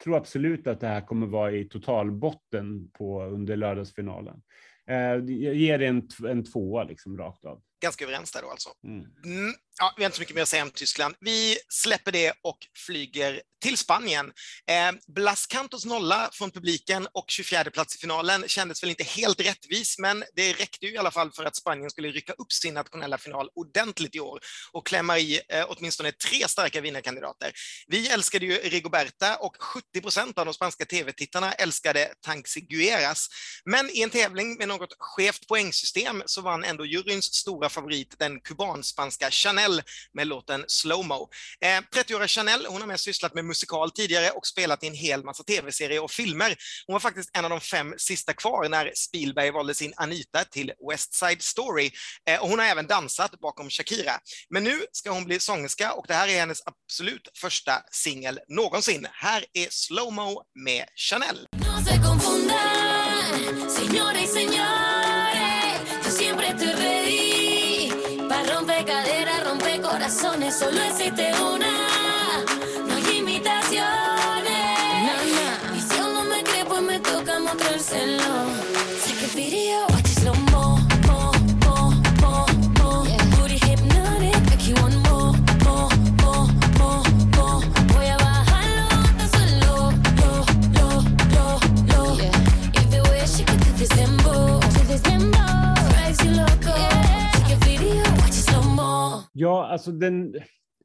[0.05, 4.41] tror absolut att det här kommer vara i totalbotten på, under lördagsfinalen.
[4.89, 7.63] Eh, Jag ger det en, en tvåa liksom rakt av.
[7.83, 8.69] Ganska överens där då alltså.
[8.85, 9.07] Mm.
[9.81, 11.15] Ja, vi har inte så mycket mer att säga om Tyskland.
[11.21, 14.27] Vi släpper det och flyger till Spanien.
[14.71, 19.41] Eh, Blas Cantos nolla från publiken och 24 plats i finalen kändes väl inte helt
[19.41, 22.75] rättvis, men det räckte ju i alla fall för att Spanien skulle rycka upp sin
[22.75, 24.41] nationella final ordentligt i år
[24.73, 27.53] och klämma i eh, åtminstone tre starka vinnarkandidater.
[27.87, 33.29] Vi älskade ju Rigoberta och 70 procent av de spanska tv-tittarna älskade Tanxigueras.
[33.65, 38.41] Men i en tävling med något skevt poängsystem så vann ändå juryns stora favorit, den
[38.41, 39.68] kubanspanska Chanel
[40.15, 41.29] med låten Slowmo.
[41.65, 45.25] Eh, 30-åriga Chanel, hon har mest sysslat med musikal tidigare och spelat i en hel
[45.25, 46.57] massa tv-serier och filmer.
[46.87, 50.73] Hon var faktiskt en av de fem sista kvar när Spielberg valde sin Anita till
[50.91, 51.91] West Side Story.
[52.29, 54.19] Eh, och hon har även dansat bakom Shakira.
[54.51, 59.07] Men nu ska hon bli sångerska och det här är hennes absolut första singel någonsin.
[59.13, 61.47] Här är Slowmo med Chanel.
[63.93, 64.78] No
[70.53, 71.88] solo existe una.
[99.79, 100.35] Alltså den,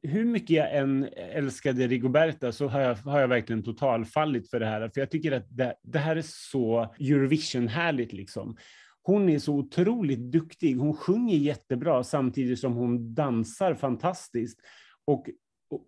[0.02, 4.66] hur mycket jag än älskade Rigoberta så har jag, har jag verkligen totalfallit för det
[4.66, 4.88] här.
[4.94, 8.56] För jag tycker att det, det här är så Eurovision-härligt liksom.
[9.02, 10.76] Hon är så otroligt duktig.
[10.76, 14.60] Hon sjunger jättebra samtidigt som hon dansar fantastiskt.
[15.04, 15.26] Och,
[15.70, 15.86] och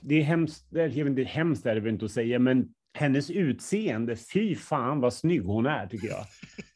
[0.00, 3.30] det är hemskt, jag vet inte, hemskt är det väl inte att säga, men hennes
[3.30, 6.24] utseende, fy fan vad snygg hon är tycker jag.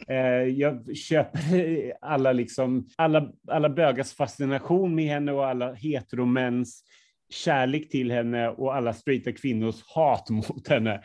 [0.09, 6.85] Eh, jag köper alla, liksom, alla, alla bögars fascination med henne och alla heteromäns
[7.28, 11.02] kärlek till henne och alla straighta kvinnors hat mot henne.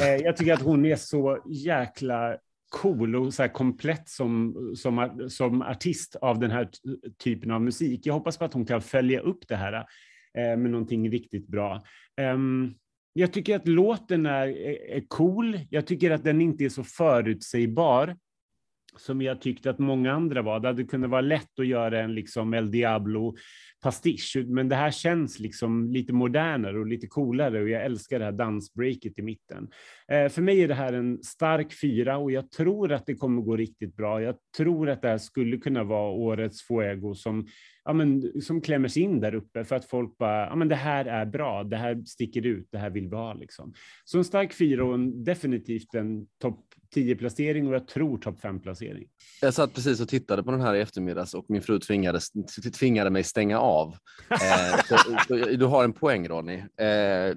[0.00, 2.36] Eh, jag tycker att hon är så jäkla
[2.72, 6.68] cool och så komplett som, som, som artist av den här
[7.24, 8.06] typen av musik.
[8.06, 9.72] Jag hoppas på att hon kan följa upp det här
[10.38, 11.82] eh, med någonting riktigt bra.
[12.20, 12.74] Ehm,
[13.12, 14.48] jag tycker att låten är,
[14.96, 15.58] är, cool.
[15.70, 18.16] Jag tycker att den inte är så förutsägbar
[18.96, 20.60] som jag tyckte att många andra var.
[20.60, 23.34] Det hade kunnat vara lätt att göra en liksom El Diablo
[23.82, 28.24] pastisch, men det här känns liksom lite modernare och lite coolare och jag älskar det
[28.24, 29.68] här dansbreaket i mitten.
[30.08, 33.42] Eh, för mig är det här en stark fyra och jag tror att det kommer
[33.42, 34.22] gå riktigt bra.
[34.22, 37.46] Jag tror att det här skulle kunna vara årets Fuego som,
[37.84, 40.76] ja, men, som klämmer sig in där uppe för att folk bara, ja men det
[40.76, 43.74] här är bra, det här sticker ut, det här vill vi ha liksom.
[44.04, 46.64] Så en stark fyra och en, definitivt en topp
[46.94, 49.08] 10-placering och jag tror topp 5-placering.
[49.40, 52.20] Jag satt precis och tittade på den här i eftermiddags och min fru tvingade,
[52.78, 53.96] tvingade mig stänga av.
[54.30, 54.96] Eh, så,
[55.28, 56.62] så, du har en poäng Ronny.
[56.80, 56.86] Eh,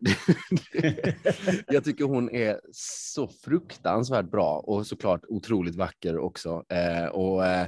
[1.67, 6.63] jag tycker hon är så fruktansvärt bra och såklart otroligt vacker också.
[6.69, 7.67] Eh, och, eh,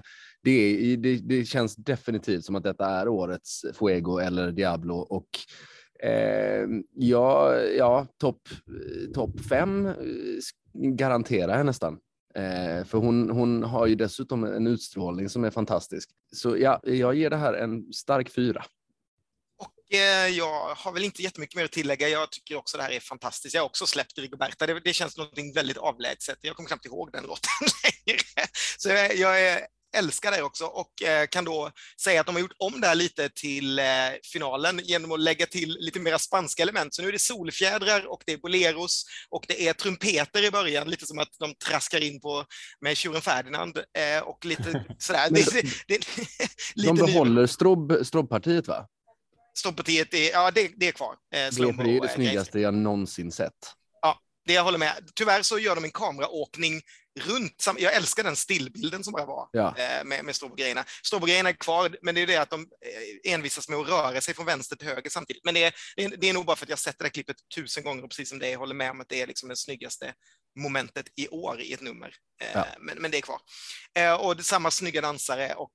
[0.51, 5.27] det, är- det, det känns definitivt som att detta är årets Fuego eller Diablo och
[6.03, 8.41] Eh, ja, ja topp
[9.13, 9.93] top fem eh,
[10.73, 11.93] garanterar jag nästan.
[12.36, 16.10] Eh, för hon, hon har ju dessutom en utstrålning som är fantastisk.
[16.36, 18.65] Så ja, jag ger det här en stark fyra.
[19.57, 22.10] Och eh, jag har väl inte jättemycket mer att tillägga.
[22.10, 23.55] Jag tycker också det här är fantastiskt.
[23.55, 24.67] Jag har också släppt Rigoberta.
[24.67, 26.38] Det, det känns något väldigt avlägset.
[26.41, 27.49] Jag kommer knappt ihåg den låten
[28.07, 28.19] längre.
[28.77, 29.60] Så jag, jag är,
[29.97, 31.71] älskar det också och eh, kan då
[32.03, 33.86] säga att de har gjort om det här lite till eh,
[34.33, 36.93] finalen genom att lägga till lite mera spanska element.
[36.95, 40.89] Så nu är det solfjädrar och det är boleros och det är trumpeter i början,
[40.89, 42.45] lite som att de traskar in på
[42.81, 45.27] med tjuren Ferdinand eh, och lite sådär.
[45.29, 45.97] Det, det, det,
[46.75, 48.88] lite De ny- behåller strobb, strobbpartiet va?
[49.57, 51.12] Stopppartiet, är, ja det, det är kvar.
[51.12, 53.53] Eh, Det, är det snyggaste jag någonsin sett.
[54.47, 55.10] Det jag håller med.
[55.15, 56.81] Tyvärr så gör de en kameraåkning
[57.19, 57.65] runt.
[57.77, 59.75] Jag älskar den stillbilden som bara var Ja.
[59.77, 60.86] eh, med, med Stråbogrejerna.
[61.03, 64.33] Stråbogrejerna är kvar, men det är det att de eh, envisas med att röra sig
[64.33, 65.45] från vänster till höger samtidigt.
[65.45, 65.73] Men det är,
[66.17, 68.29] det är, nog bara för att jag sett det där klippet tusen gånger och precis
[68.29, 70.13] som det är, håller med om att det är liksom det snyggaste
[70.60, 72.13] momentet i år i ett nummer.
[72.41, 72.65] Eh, Ja.
[72.79, 73.39] men, men det är kvar.
[74.19, 75.71] Och samma snygga dansare och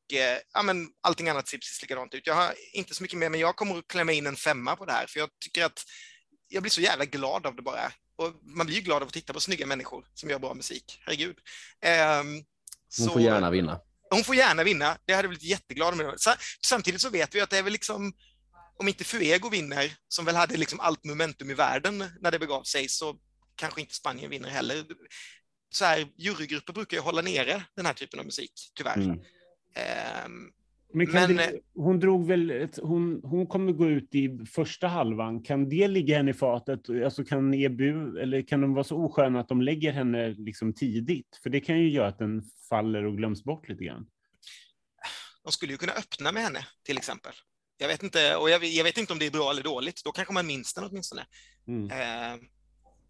[0.52, 2.26] ja, men allting annat ser precis likadant ut.
[2.26, 4.84] Jag har inte så mycket mer, men jag kommer att klämma in en femma på
[4.84, 5.82] det här, för jag tycker att
[6.48, 7.92] jag blir så jävla glad av det bara.
[8.16, 10.98] Och man blir ju glad av att titta på snygga människor som gör bra musik.
[11.04, 11.36] Herregud.
[11.80, 12.44] Ehm, Hon
[13.06, 13.80] så- får gärna vinna.
[14.10, 14.98] hon får gärna vinna.
[15.04, 16.14] Det hade jag blivit jätteglad med.
[16.20, 18.12] Sa- Samtidigt så vet vi att det är väl liksom,
[18.78, 22.62] om inte Fuego vinner, som väl hade liksom allt momentum i världen när det begav
[22.62, 23.16] sig, så
[23.56, 24.84] kanske inte Spanien vinner heller.
[25.70, 28.96] Så här, jurygrupper brukar ju hålla nere den här typen av musik, tyvärr.
[28.96, 29.18] Mm.
[29.74, 30.50] Ehm,
[30.94, 35.42] Men, Men- det, hon drog väl, ett, hon, hon kommer gå ut i första halvan.
[35.42, 36.90] Kan det ligga henne i fatet?
[37.04, 41.40] Alltså kan EBU, eller kan de vara så osköna att de lägger henne liksom tidigt?
[41.42, 44.06] För det kan ju göra att den faller och glöms bort lite grann.
[45.44, 47.32] de skulle ju kunna öppna med henne, till exempel.
[47.78, 50.04] Jag vet inte, och jag, jag vet inte om det är bra eller dåligt.
[50.04, 51.26] Då kanske man minns den åtminstone.
[51.66, 51.90] Mm.
[51.90, 52.40] Eh,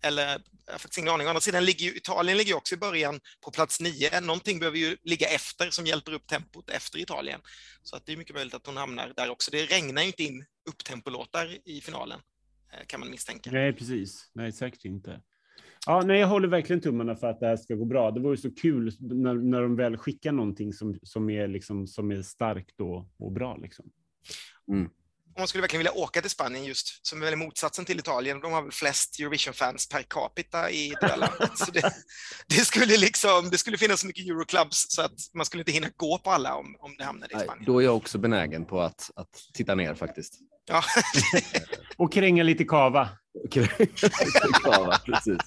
[0.03, 0.27] eller,
[0.67, 1.27] jag har faktiskt ingen aning.
[1.27, 4.21] Å andra sidan ligger ju, Italien ligger också i början på plats nio.
[4.21, 7.41] Någonting behöver ju ligga efter som hjälper upp tempot efter Italien.
[7.83, 9.51] Så att det är mycket möjligt att hon hamnar där också.
[9.51, 12.21] Det regnar ju inte in upptempolåtar i finalen,
[12.73, 13.51] eh, kan man misstänka.
[13.51, 14.31] Nej, precis.
[14.35, 15.21] Nej, säkert inte.
[15.87, 18.11] Ja, nej, jag håller verkligen tummarna för att det här ska gå bra.
[18.11, 22.11] Det vore så kul när, när de väl skickar någonting som, som, är, liksom, som
[22.11, 23.57] är starkt och, och bra.
[23.57, 23.91] Liksom.
[24.67, 24.91] Om
[25.39, 28.53] man skulle verkligen vilja åka till Spanien just, som är väl motsatsen till Italien, de
[28.53, 31.51] har väl flest Eurovision-fans per capita i det där landet.
[31.59, 31.93] Så det,
[32.47, 35.89] det, skulle liksom, det skulle finnas så mycket Euroclubs så att man skulle inte hinna
[35.97, 37.65] gå på alla om, om det hamnade i Nej, Spanien.
[37.67, 40.35] då är jag också benägen på att, att titta ner faktiskt.
[40.65, 40.85] Ja.
[41.97, 43.09] Och kränga lite kava.
[44.65, 45.39] ja, va, precis.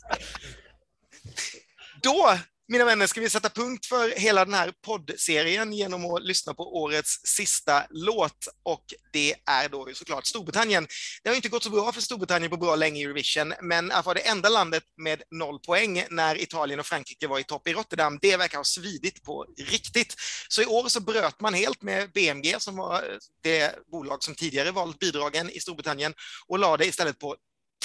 [2.03, 6.53] Då, mina vänner, ska vi sätta punkt för hela den här poddserien genom att lyssna
[6.53, 8.47] på årets sista låt.
[8.63, 10.87] Och det är då såklart Storbritannien.
[11.23, 14.05] Det har inte gått så bra för Storbritannien på bra länge i Eurovision, men att
[14.05, 17.73] vara det enda landet med noll poäng när Italien och Frankrike var i topp i
[17.73, 20.15] Rotterdam, det verkar ha svidit på riktigt.
[20.49, 24.71] Så i år så bröt man helt med BMG, som var det bolag som tidigare
[24.71, 26.13] valt bidragen i Storbritannien,
[26.47, 27.35] och lade istället på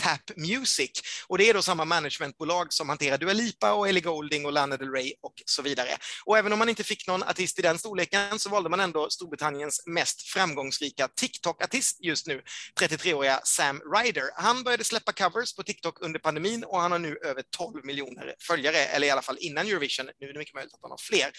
[0.00, 0.90] Tap Music.
[1.26, 4.76] Och det är då samma managementbolag som hanterar Dua Lipa och Ellie Goulding och Lana
[4.76, 5.96] Del Rey och så vidare.
[6.26, 9.10] Och även om man inte fick någon artist i den storleken så valde man ändå
[9.10, 12.42] Storbritanniens mest framgångsrika TikTok-artist just nu,
[12.80, 14.24] 33-åriga Sam Ryder.
[14.36, 18.34] Han började släppa covers på TikTok under pandemin och han har nu över 12 miljoner
[18.46, 20.06] följare, eller i alla fall innan Eurovision.
[20.20, 21.30] Nu är det mycket möjligt att han har fler.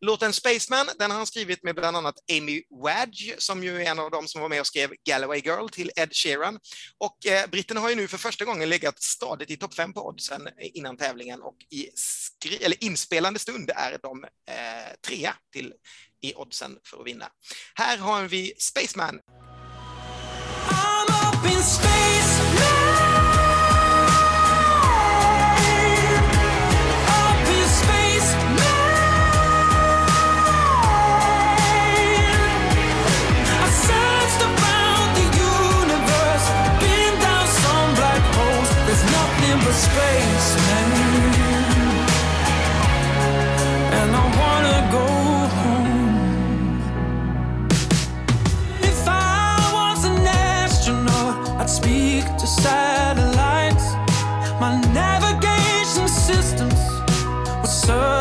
[0.00, 3.98] Låten Spaceman, den har han skrivit med bland annat Amy Wadge, som ju är en
[3.98, 6.58] av dem som var med och skrev Galloway Girl till Ed Sheeran.
[6.98, 10.08] Och eh, britterna har ju nu för första gången legat stadigt i topp fem på
[10.08, 15.72] oddsen innan tävlingen och i skri- eller inspelande stund är de eh, trea till
[16.22, 17.28] i oddsen för att vinna.
[17.74, 19.20] Här har vi Spaceman.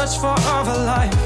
[0.06, 1.24] Last forever life.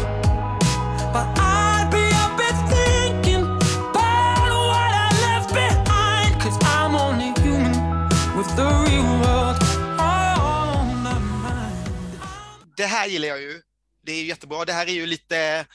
[1.13, 3.43] But I'd be up and thinking
[3.89, 6.41] about what I left behind.
[6.41, 7.75] Cause I'm only human
[8.37, 9.57] with the real world
[9.99, 12.73] on my mind.
[12.77, 13.61] Det här gillar jag ju.
[14.05, 14.65] Det är jättebra.
[14.65, 15.65] Det här är ju lite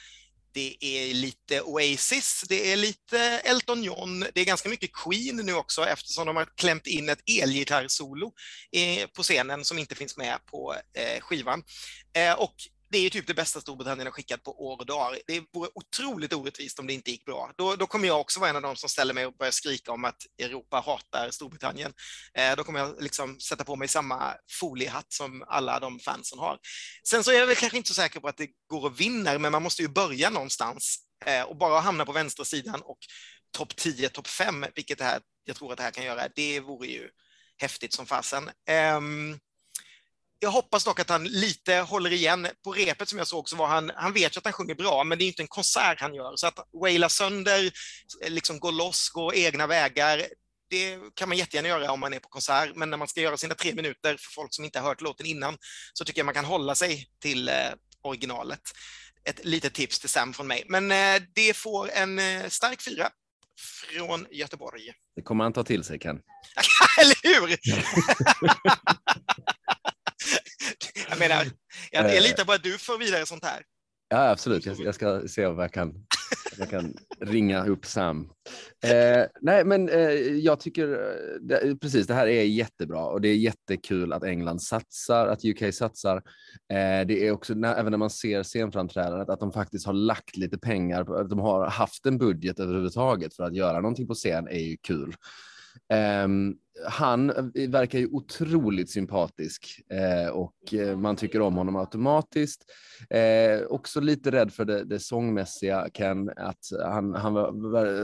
[0.53, 5.53] det är lite Oasis, det är lite Elton John, det är ganska mycket Queen nu
[5.53, 8.31] också eftersom de har klämt in ett elgitarrsolo
[8.71, 11.63] eh, på scenen som inte finns med på eh, skivan.
[12.13, 12.55] Eh, och
[12.95, 15.19] det är ju typ det bästa Storbritannien har skickat på år och dagar.
[15.27, 17.51] Det vore otroligt orättvist om det inte gick bra.
[17.57, 19.91] Då, då kommer jag också vara en av dem som ställer mig och börjar skrika
[19.91, 21.93] om att Europa hatar Storbritannien.
[22.33, 26.57] Eh, då kommer jag liksom sätta på mig samma foliehatt som alla de fansen har.
[27.07, 29.39] Sen så är jag väl kanske inte så säker på att det går att vinna,
[29.39, 32.99] men man måste ju börja någonstans eh, och bara hamna på vänstra sidan och
[33.57, 36.59] topp 10, topp 5, vilket det här, jag tror att det här kan göra, det
[36.59, 37.09] vore ju
[37.57, 38.49] häftigt som fasen.
[38.69, 39.39] Ehm,
[40.45, 42.47] jag hoppas dock att han lite håller igen.
[42.63, 45.03] På repet som jag såg så var han, han vet ju att han sjunger bra,
[45.03, 46.35] men det är inte en konsert han gör.
[46.35, 47.71] Så att waila sönder,
[48.27, 50.25] liksom gå loss, gå egna vägar,
[50.69, 53.37] det kan man jättegärna göra om man är på konsert, men när man ska göra
[53.37, 55.57] sina tre minuter för folk som inte har hört låten innan,
[55.93, 57.53] så tycker jag man kan hålla sig till eh,
[58.01, 58.61] originalet.
[59.29, 60.63] Ett litet tips till Sam från mig.
[60.67, 63.09] Men eh, det får en eh, stark fyra
[63.91, 64.93] från Göteborg.
[65.15, 66.19] Det kommer han ta till sig, Ken.
[66.99, 67.57] Eller hur?
[71.09, 71.45] jag menar,
[71.91, 73.63] jag, jag litar på att du får vidare sånt här.
[74.09, 74.65] Ja, absolut.
[74.65, 78.29] Jag, jag ska se om jag kan, om jag kan ringa upp Sam.
[78.83, 83.27] Eh, nej, men eh, jag tycker eh, det, precis det här är jättebra och det
[83.27, 86.17] är jättekul att England satsar, att UK satsar.
[86.73, 90.37] Eh, det är också när, även när man ser scenframträdandet att de faktiskt har lagt
[90.37, 94.47] lite pengar, att de har haft en budget överhuvudtaget för att göra någonting på scen
[94.47, 95.15] är ju kul.
[95.93, 96.55] Ehm,
[96.87, 102.65] han eh, verkar ju otroligt sympatisk eh, och eh, man tycker om honom automatiskt.
[103.09, 107.35] Eh, också lite rädd för det, det sångmässiga, Ken, att han, han,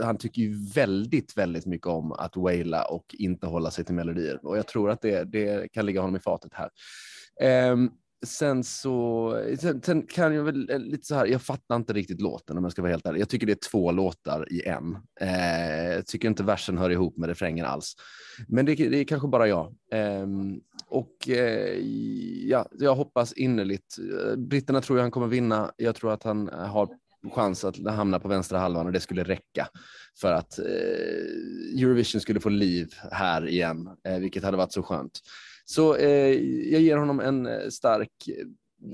[0.02, 4.46] han tycker ju väldigt, väldigt mycket om att waila och inte hålla sig till melodier
[4.46, 6.70] och jag tror att det, det kan ligga honom i fatet här.
[7.40, 7.90] Ehm,
[8.26, 11.26] sen så sen, sen kan jag väl eh, lite så här.
[11.26, 13.20] Jag fattar inte riktigt låten om jag ska vara helt ärlig.
[13.20, 14.96] Jag tycker det är två låtar i en.
[15.20, 17.94] Eh, jag tycker inte versen hör ihop med refrängen alls.
[18.48, 19.74] Men det, det är kanske bara jag.
[19.92, 20.26] Eh,
[20.86, 21.78] och eh,
[22.48, 23.96] ja, jag hoppas innerligt.
[23.98, 25.72] Eh, britterna tror jag han kommer vinna.
[25.76, 26.88] Jag tror att han har
[27.30, 29.68] chans att hamna på vänstra halvan och det skulle räcka
[30.20, 35.20] för att eh, Eurovision skulle få liv här igen, eh, vilket hade varit så skönt.
[35.64, 36.32] Så eh,
[36.72, 38.46] jag ger honom en eh, stark, eh,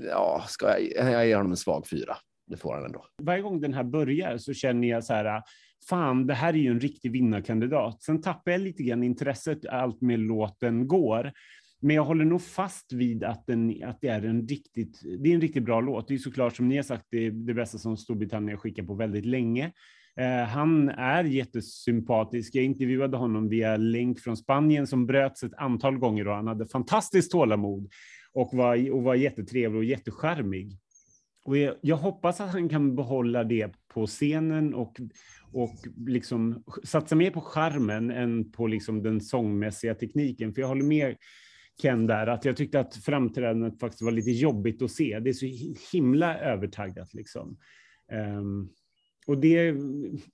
[0.09, 2.17] ja, ska jag, jag ger honom en svag fyra.
[2.47, 3.05] Det får han ändå.
[3.21, 5.43] varje gång den här börjar så känner jag så här, ah,
[5.89, 8.03] fan, det här är ju en riktig vinnarkandidat.
[8.03, 11.31] Sen tappar jag lite grann intresset allt mer låten går.
[11.81, 15.35] Men jag håller nog fast vid att, den, att det, är en riktigt, det är
[15.35, 16.07] en riktigt bra låt.
[16.07, 18.93] Det är såklart, som ni har sagt, det, det bästa som Storbritannien skickar skickat på
[18.93, 19.71] väldigt länge.
[20.19, 22.55] Eh, han är jättesympatisk.
[22.55, 26.67] Jag intervjuade honom via länk från Spanien som bröts ett antal gånger och han hade
[26.67, 27.89] fantastiskt tålamod
[28.33, 30.77] och var, och var jättetrevlig och jättecharmig.
[31.45, 34.99] Och jag, jag hoppas att han kan behålla det på scenen och,
[35.51, 35.75] och
[36.07, 40.53] liksom satsa mer på charmen än på liksom den sångmässiga tekniken.
[40.53, 41.15] För jag håller med
[41.81, 45.19] Ken där, att jag tyckte att framträdandet faktiskt var lite jobbigt att se.
[45.19, 47.57] Det är så himla övertaggat liksom.
[48.37, 48.69] Um,
[49.29, 49.75] och det,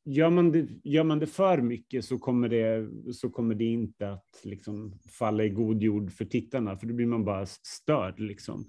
[0.04, 4.12] gör, man det, gör man det för mycket så kommer det, så kommer det inte
[4.12, 8.20] att liksom falla i god jord för tittarna, för då blir man bara störd.
[8.20, 8.68] Liksom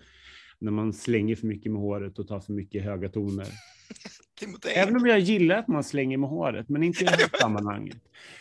[0.58, 3.46] när man slänger för mycket med håret och tar för mycket höga toner.
[4.74, 7.98] Även om jag gillar att man slänger med håret, men inte i det här sammanhanget.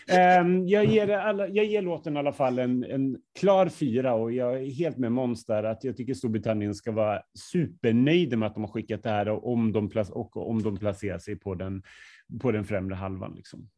[0.08, 4.32] Ehm, jag, ger alla, jag ger låten i alla fall en, en klar fyra och
[4.32, 8.54] jag är helt med Måns där att jag tycker Storbritannien ska vara supernöjda med att
[8.54, 11.56] de har skickat det här och om de, plac- och om de placerar sig på
[11.56, 11.84] den,
[12.42, 13.34] på den främre halvan.
[13.36, 13.70] Liksom.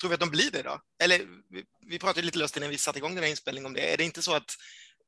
[0.00, 0.80] Tror vi att de blir det då?
[1.04, 1.18] Eller
[1.50, 3.92] vi, vi pratade lite löst innan vi satte igång den här inspelningen om det.
[3.92, 4.50] Är det inte så att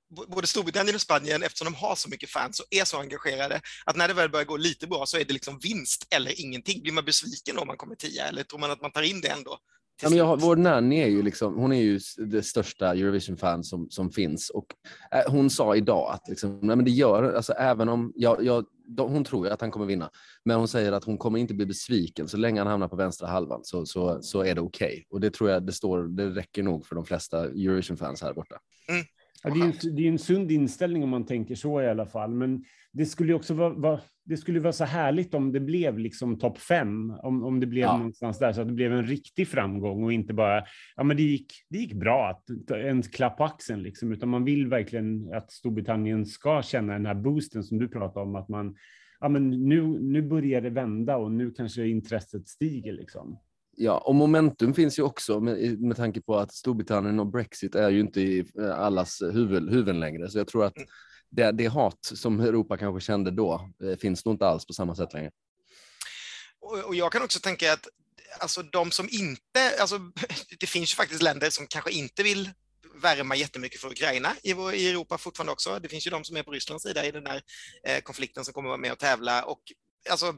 [0.09, 3.97] både Storbritannien och Spanien, eftersom de har så mycket fans och är så engagerade, att
[3.97, 6.83] när det väl börjar gå lite bra så är det liksom vinst eller ingenting.
[6.83, 9.29] Blir man besviken om man kommer tia eller tror man att man tar in det
[9.29, 9.59] ändå?
[10.03, 13.91] Ja, men jag, vår nanny är ju liksom, hon är ju det största Eurovision-fan som,
[13.91, 14.67] som finns och
[15.13, 18.65] eh, hon sa idag att liksom, nej, men det gör, alltså även om, jag, jag,
[18.89, 20.11] de, hon tror ju att han kommer vinna,
[20.45, 23.29] men hon säger att hon kommer inte bli besviken så länge han hamnar på vänstra
[23.29, 25.07] halvan så, så, så är det okej.
[25.11, 28.57] Och det tror jag det står, det räcker nog för de flesta Eurovision-fans här borta.
[29.47, 32.07] Ja, det, är en, det är en sund inställning om man tänker så i alla
[32.07, 32.31] fall.
[32.35, 36.39] Men det skulle också vara, vara, det skulle vara så härligt om det blev liksom
[36.39, 37.97] topp fem, om, om det blev Ja.
[37.97, 40.65] någonstans där, så att det blev en riktig framgång och inte bara,
[40.97, 44.45] ja men det gick, det gick bra, att, en klapp på axeln liksom, utan man
[44.45, 48.77] vill verkligen att Storbritannien ska känna den här boosten som du pratar om, att man,
[49.21, 53.39] ja men nu, nu börjar det vända och nu kanske intresset stiger liksom.
[53.79, 57.91] Ja, och momentum finns ju också med, med tanke på att Storbritannien och Brexit är
[57.91, 60.31] ju inte i eh, allas huvud, huvuden längre.
[60.31, 60.75] Så jag tror att
[61.31, 64.95] det, det hat som Europa kanske kände då eh, finns nog inte alls på samma
[64.95, 65.31] sätt längre.
[66.61, 67.89] Och, och jag kan också tänka att
[68.41, 69.99] alltså, de som inte, alltså,
[70.61, 72.51] det finns ju faktiskt länder som kanske inte vill
[73.03, 75.79] värma jättemycket för Ukraina i, vår, i Europa fortfarande också.
[75.79, 77.43] Det finns ju de som är på Rysslands sida i den här
[77.87, 79.43] eh, konflikten som kommer vara med och tävla.
[79.43, 79.61] Och,
[80.11, 80.37] alltså,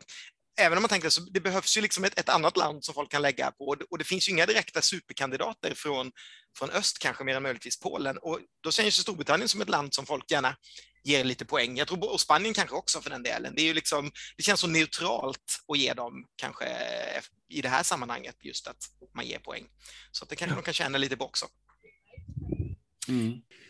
[0.59, 3.11] även om man tänker så, det behövs ju liksom ett, ett annat land som folk
[3.11, 6.13] kan lägga på och det, finns ju inga direkta superkandidater från,
[6.59, 8.19] från öst, kanske mer än möjligtvis Polen.
[8.19, 10.57] Och då känns ju Storbritannien som ett land som folk gärna
[11.05, 11.77] ger lite poäng.
[11.77, 13.55] Jag tror, och Spanien kanske också för den delen.
[13.57, 17.69] Det, är ju liksom, det känns så neutralt att ge dem kanske eh, i det
[17.69, 18.77] här sammanhanget just att
[19.15, 19.67] man ger poäng.
[20.13, 21.47] Så att det kanske de kan känna lite på också.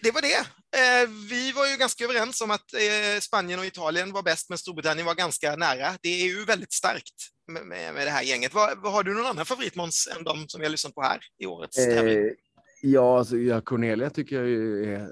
[0.03, 0.39] Det var det.
[0.77, 4.59] Eh, vi var ju ganska överens om att eh, Spanien och Italien var bäst, men
[4.59, 5.93] Storbritannien var ganska nära.
[6.03, 7.15] Det är ju väldigt starkt
[7.53, 8.53] med, med, med det här gänget.
[8.53, 11.47] Har du någon annan favorit Måns, än de som vi har lyssnat på här i
[11.47, 12.35] årets tävling?
[12.81, 14.51] Ja, alltså, ja, Cornelia tycker jag
[14.93, 15.09] är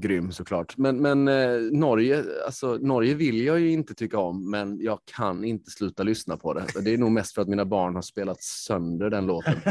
[0.00, 0.76] grym såklart.
[0.76, 5.44] Men, men eh, Norge, alltså, Norge vill jag ju inte tycka om, men jag kan
[5.44, 6.64] inte sluta lyssna på det.
[6.84, 9.54] Det är nog mest för att mina barn har spelat sönder den låten.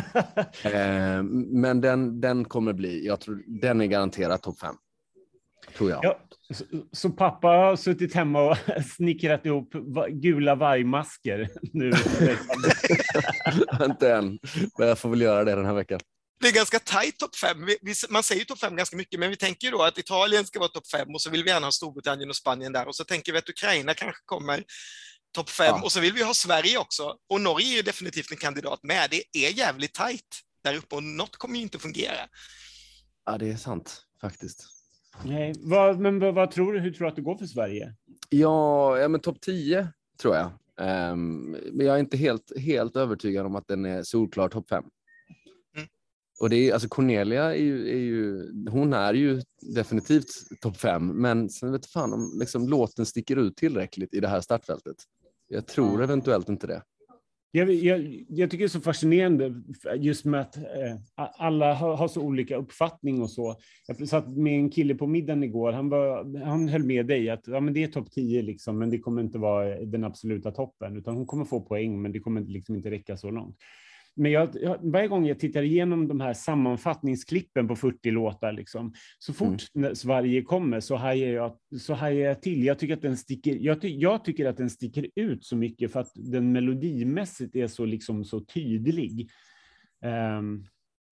[0.63, 4.75] eh, men den, den kommer bli, jag tror den är garanterat topp fem.
[5.77, 5.99] Tror jag.
[6.03, 6.19] Ja,
[6.53, 8.57] så, så pappa har suttit hemma och
[8.97, 9.73] snickrat ihop
[10.09, 11.91] gula vargmasker nu.
[13.85, 14.39] inte än,
[14.77, 15.99] men jag får väl göra det den här veckan.
[16.39, 17.65] Det är ganska tajt topp fem.
[17.65, 20.45] Vi, vi, man säger topp fem ganska mycket, men vi tänker ju då att Italien
[20.45, 22.95] ska vara topp fem och så vill vi gärna ha Storbritannien och Spanien där och
[22.95, 24.63] så tänker vi att Ukraina kanske kommer
[25.35, 25.81] topp fem Ja.
[25.83, 27.15] och så vill vi ha Sverige också.
[27.29, 29.09] Och Norge är ju definitivt en kandidat med.
[29.11, 32.27] Det är jävligt tajt där uppe och något kommer ju inte fungera.
[33.25, 34.65] Ja, det är sant faktiskt.
[35.23, 36.79] Nej, vad, men vad, tror du?
[36.79, 37.95] Hur tror du att det går för Sverige?
[38.29, 39.87] Ja, ja men topp 10
[40.21, 40.51] tror jag.
[40.81, 44.83] Ehm, men jag är inte helt, helt övertygad om att den är solklar topp 5.
[46.39, 49.41] Och det är, alltså Cornelia är ju, är ju, hon är ju
[49.75, 50.27] definitivt
[50.61, 54.41] topp 5, men sen vet fan om liksom, låten sticker ut tillräckligt i det här
[54.41, 54.95] startfältet.
[55.47, 56.81] Jag tror eventuellt inte det.
[57.51, 59.61] Jag, jag, jag tycker det är så fascinerande
[59.97, 63.55] just med att eh, alla har, har så olika uppfattning och så.
[63.87, 65.71] Jag satt med en kille på middagen igår.
[65.71, 68.89] Han, var, han höll med dig att ja, men det är topp 10, liksom, men
[68.89, 72.41] det kommer inte vara den absoluta toppen, utan hon kommer få poäng, men det kommer
[72.41, 73.55] liksom inte räcka så långt.
[74.16, 78.93] Men jag, jag, varje gång jag tittar igenom de här sammanfattningsklippen på 40 låtar, liksom,
[79.20, 82.64] så fort när Sverige kommer så hajar jag, så hajar jag till.
[82.64, 85.91] Jag tycker, att den sticker, jag, ty, jag tycker att den sticker ut så mycket
[85.91, 89.30] för att den melodimässigt är så, liksom, så tydlig.
[90.05, 90.64] Ehm,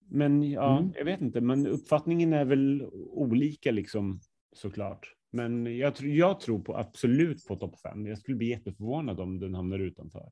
[0.10, 0.92] men ja, Mm.
[0.96, 4.20] jag vet inte, men uppfattningen är väl olika liksom,
[4.56, 5.14] såklart.
[5.32, 8.06] Men jag, tror- jag tror på absolut på topp fem.
[8.06, 10.30] Jag skulle bli jätteförvånad om den hamnar utanför.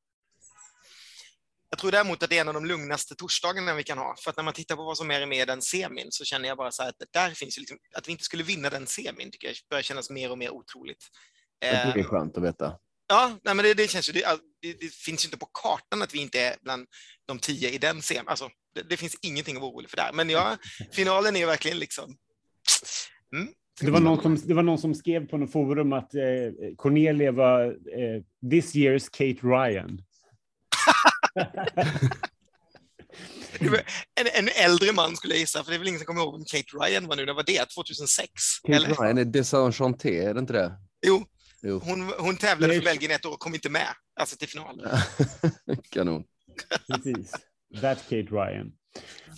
[1.69, 4.15] Jag tror däremot att det är en av de lugnaste torsdagarna vi kan ha.
[4.19, 6.47] För att när man tittar på vad som är med i den semin så känner
[6.47, 8.87] jag bara så här att där finns ju liksom, att vi inte skulle vinna den
[8.87, 11.05] semin tycker jag börjar kännas mer och mer otroligt.
[11.59, 12.73] Det är Eh, skönt att veta.
[13.07, 16.01] Ja, nej, men det, det känns ju, det, det, det finns ju inte på kartan
[16.01, 16.87] att vi inte är bland
[17.25, 18.27] de tio i den semin.
[18.27, 20.11] Alltså, det, det finns ingenting att vara orolig för där.
[20.13, 20.57] Men ja,
[20.91, 22.17] finalen är ju verkligen liksom...
[23.35, 23.47] Mm.
[23.81, 26.21] Det var, någon som, det var någon som skrev på något forum att eh,
[26.77, 30.01] Cornelia var eh, this year's Kate Ryan.
[34.19, 36.33] En, en äldre man skulle jag gissa, för det är väl ingen som kommer ihåg
[36.33, 37.25] vem Kate Ryan var nu.
[37.25, 37.69] När var det?
[37.69, 38.29] 2006?
[38.67, 38.87] Kate Eller?
[38.95, 40.73] Ryan är Desenchanté, är det inte det?
[41.07, 41.23] Jo,
[41.63, 41.81] Jo.
[41.83, 43.87] hon, hon tävlade för Belgien ett år och kom inte med,
[44.19, 44.81] alltså till final.
[45.91, 46.23] Kanon.
[46.87, 47.31] Precis.
[47.81, 48.71] That Kate Ryan.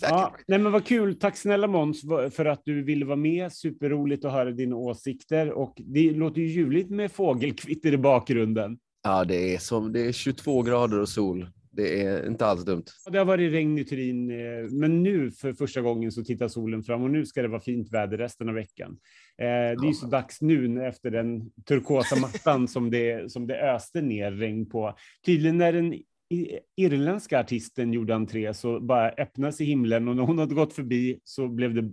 [0.00, 0.44] Ja, Kate Ryan.
[0.48, 1.18] nej men vad kul.
[1.18, 3.52] Tack snälla Måns för- för att du ville vara med.
[3.52, 5.50] Superroligt att höra dina åsikter.
[5.52, 8.78] Och det låter ju ljuvligt med fågelkvitter i bakgrunden.
[9.02, 11.50] Ja, det är, som, det är 22 grader och sol.
[11.78, 12.84] Det är inte alls dumt.
[13.10, 16.82] Det har varit regn i Turin, eh, men nu för första gången så tittar solen
[16.82, 18.98] fram och nu ska det vara fint väder resten av veckan.
[19.38, 19.46] Eh,
[19.80, 24.32] Det är så dags nu efter den turkosa mattan som det, som det öste ner
[24.32, 24.94] regn på.
[25.26, 25.94] Tydligen när den
[26.76, 31.20] irländska artisten gjorde entré så bara öppnades i himlen och när hon hade gått förbi
[31.24, 31.90] så blev det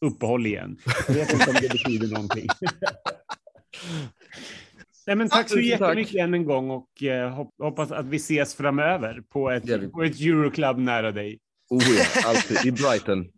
[0.00, 0.78] uppehåll igen.
[1.08, 2.46] Jag vet inte om det betyder någonting.
[5.08, 5.88] Nej, men tack så tusen tack.
[5.88, 9.88] jättemycket än en gång och eh, hop- hoppas att vi ses framöver på ett, vi.
[9.88, 11.38] på ett Euroclub nära dig.
[11.70, 12.66] Oh ja, alltid.
[12.66, 13.24] I Brighton.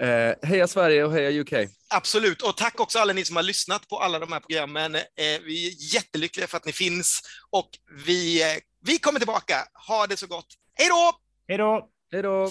[0.00, 1.52] Eh, heja Sverige och heja UK.
[1.94, 4.94] Absolut, och tack också alla ni som har lyssnat på alla de här programmen.
[4.94, 5.00] Eh,
[5.44, 7.68] vi är jättelyckliga för att ni finns och
[8.06, 9.54] vi, eh, vi kommer tillbaka.
[9.88, 10.46] Ha det så gott.
[10.74, 11.12] Hej då!
[11.48, 11.88] Hej då!
[12.12, 12.50] Hej då!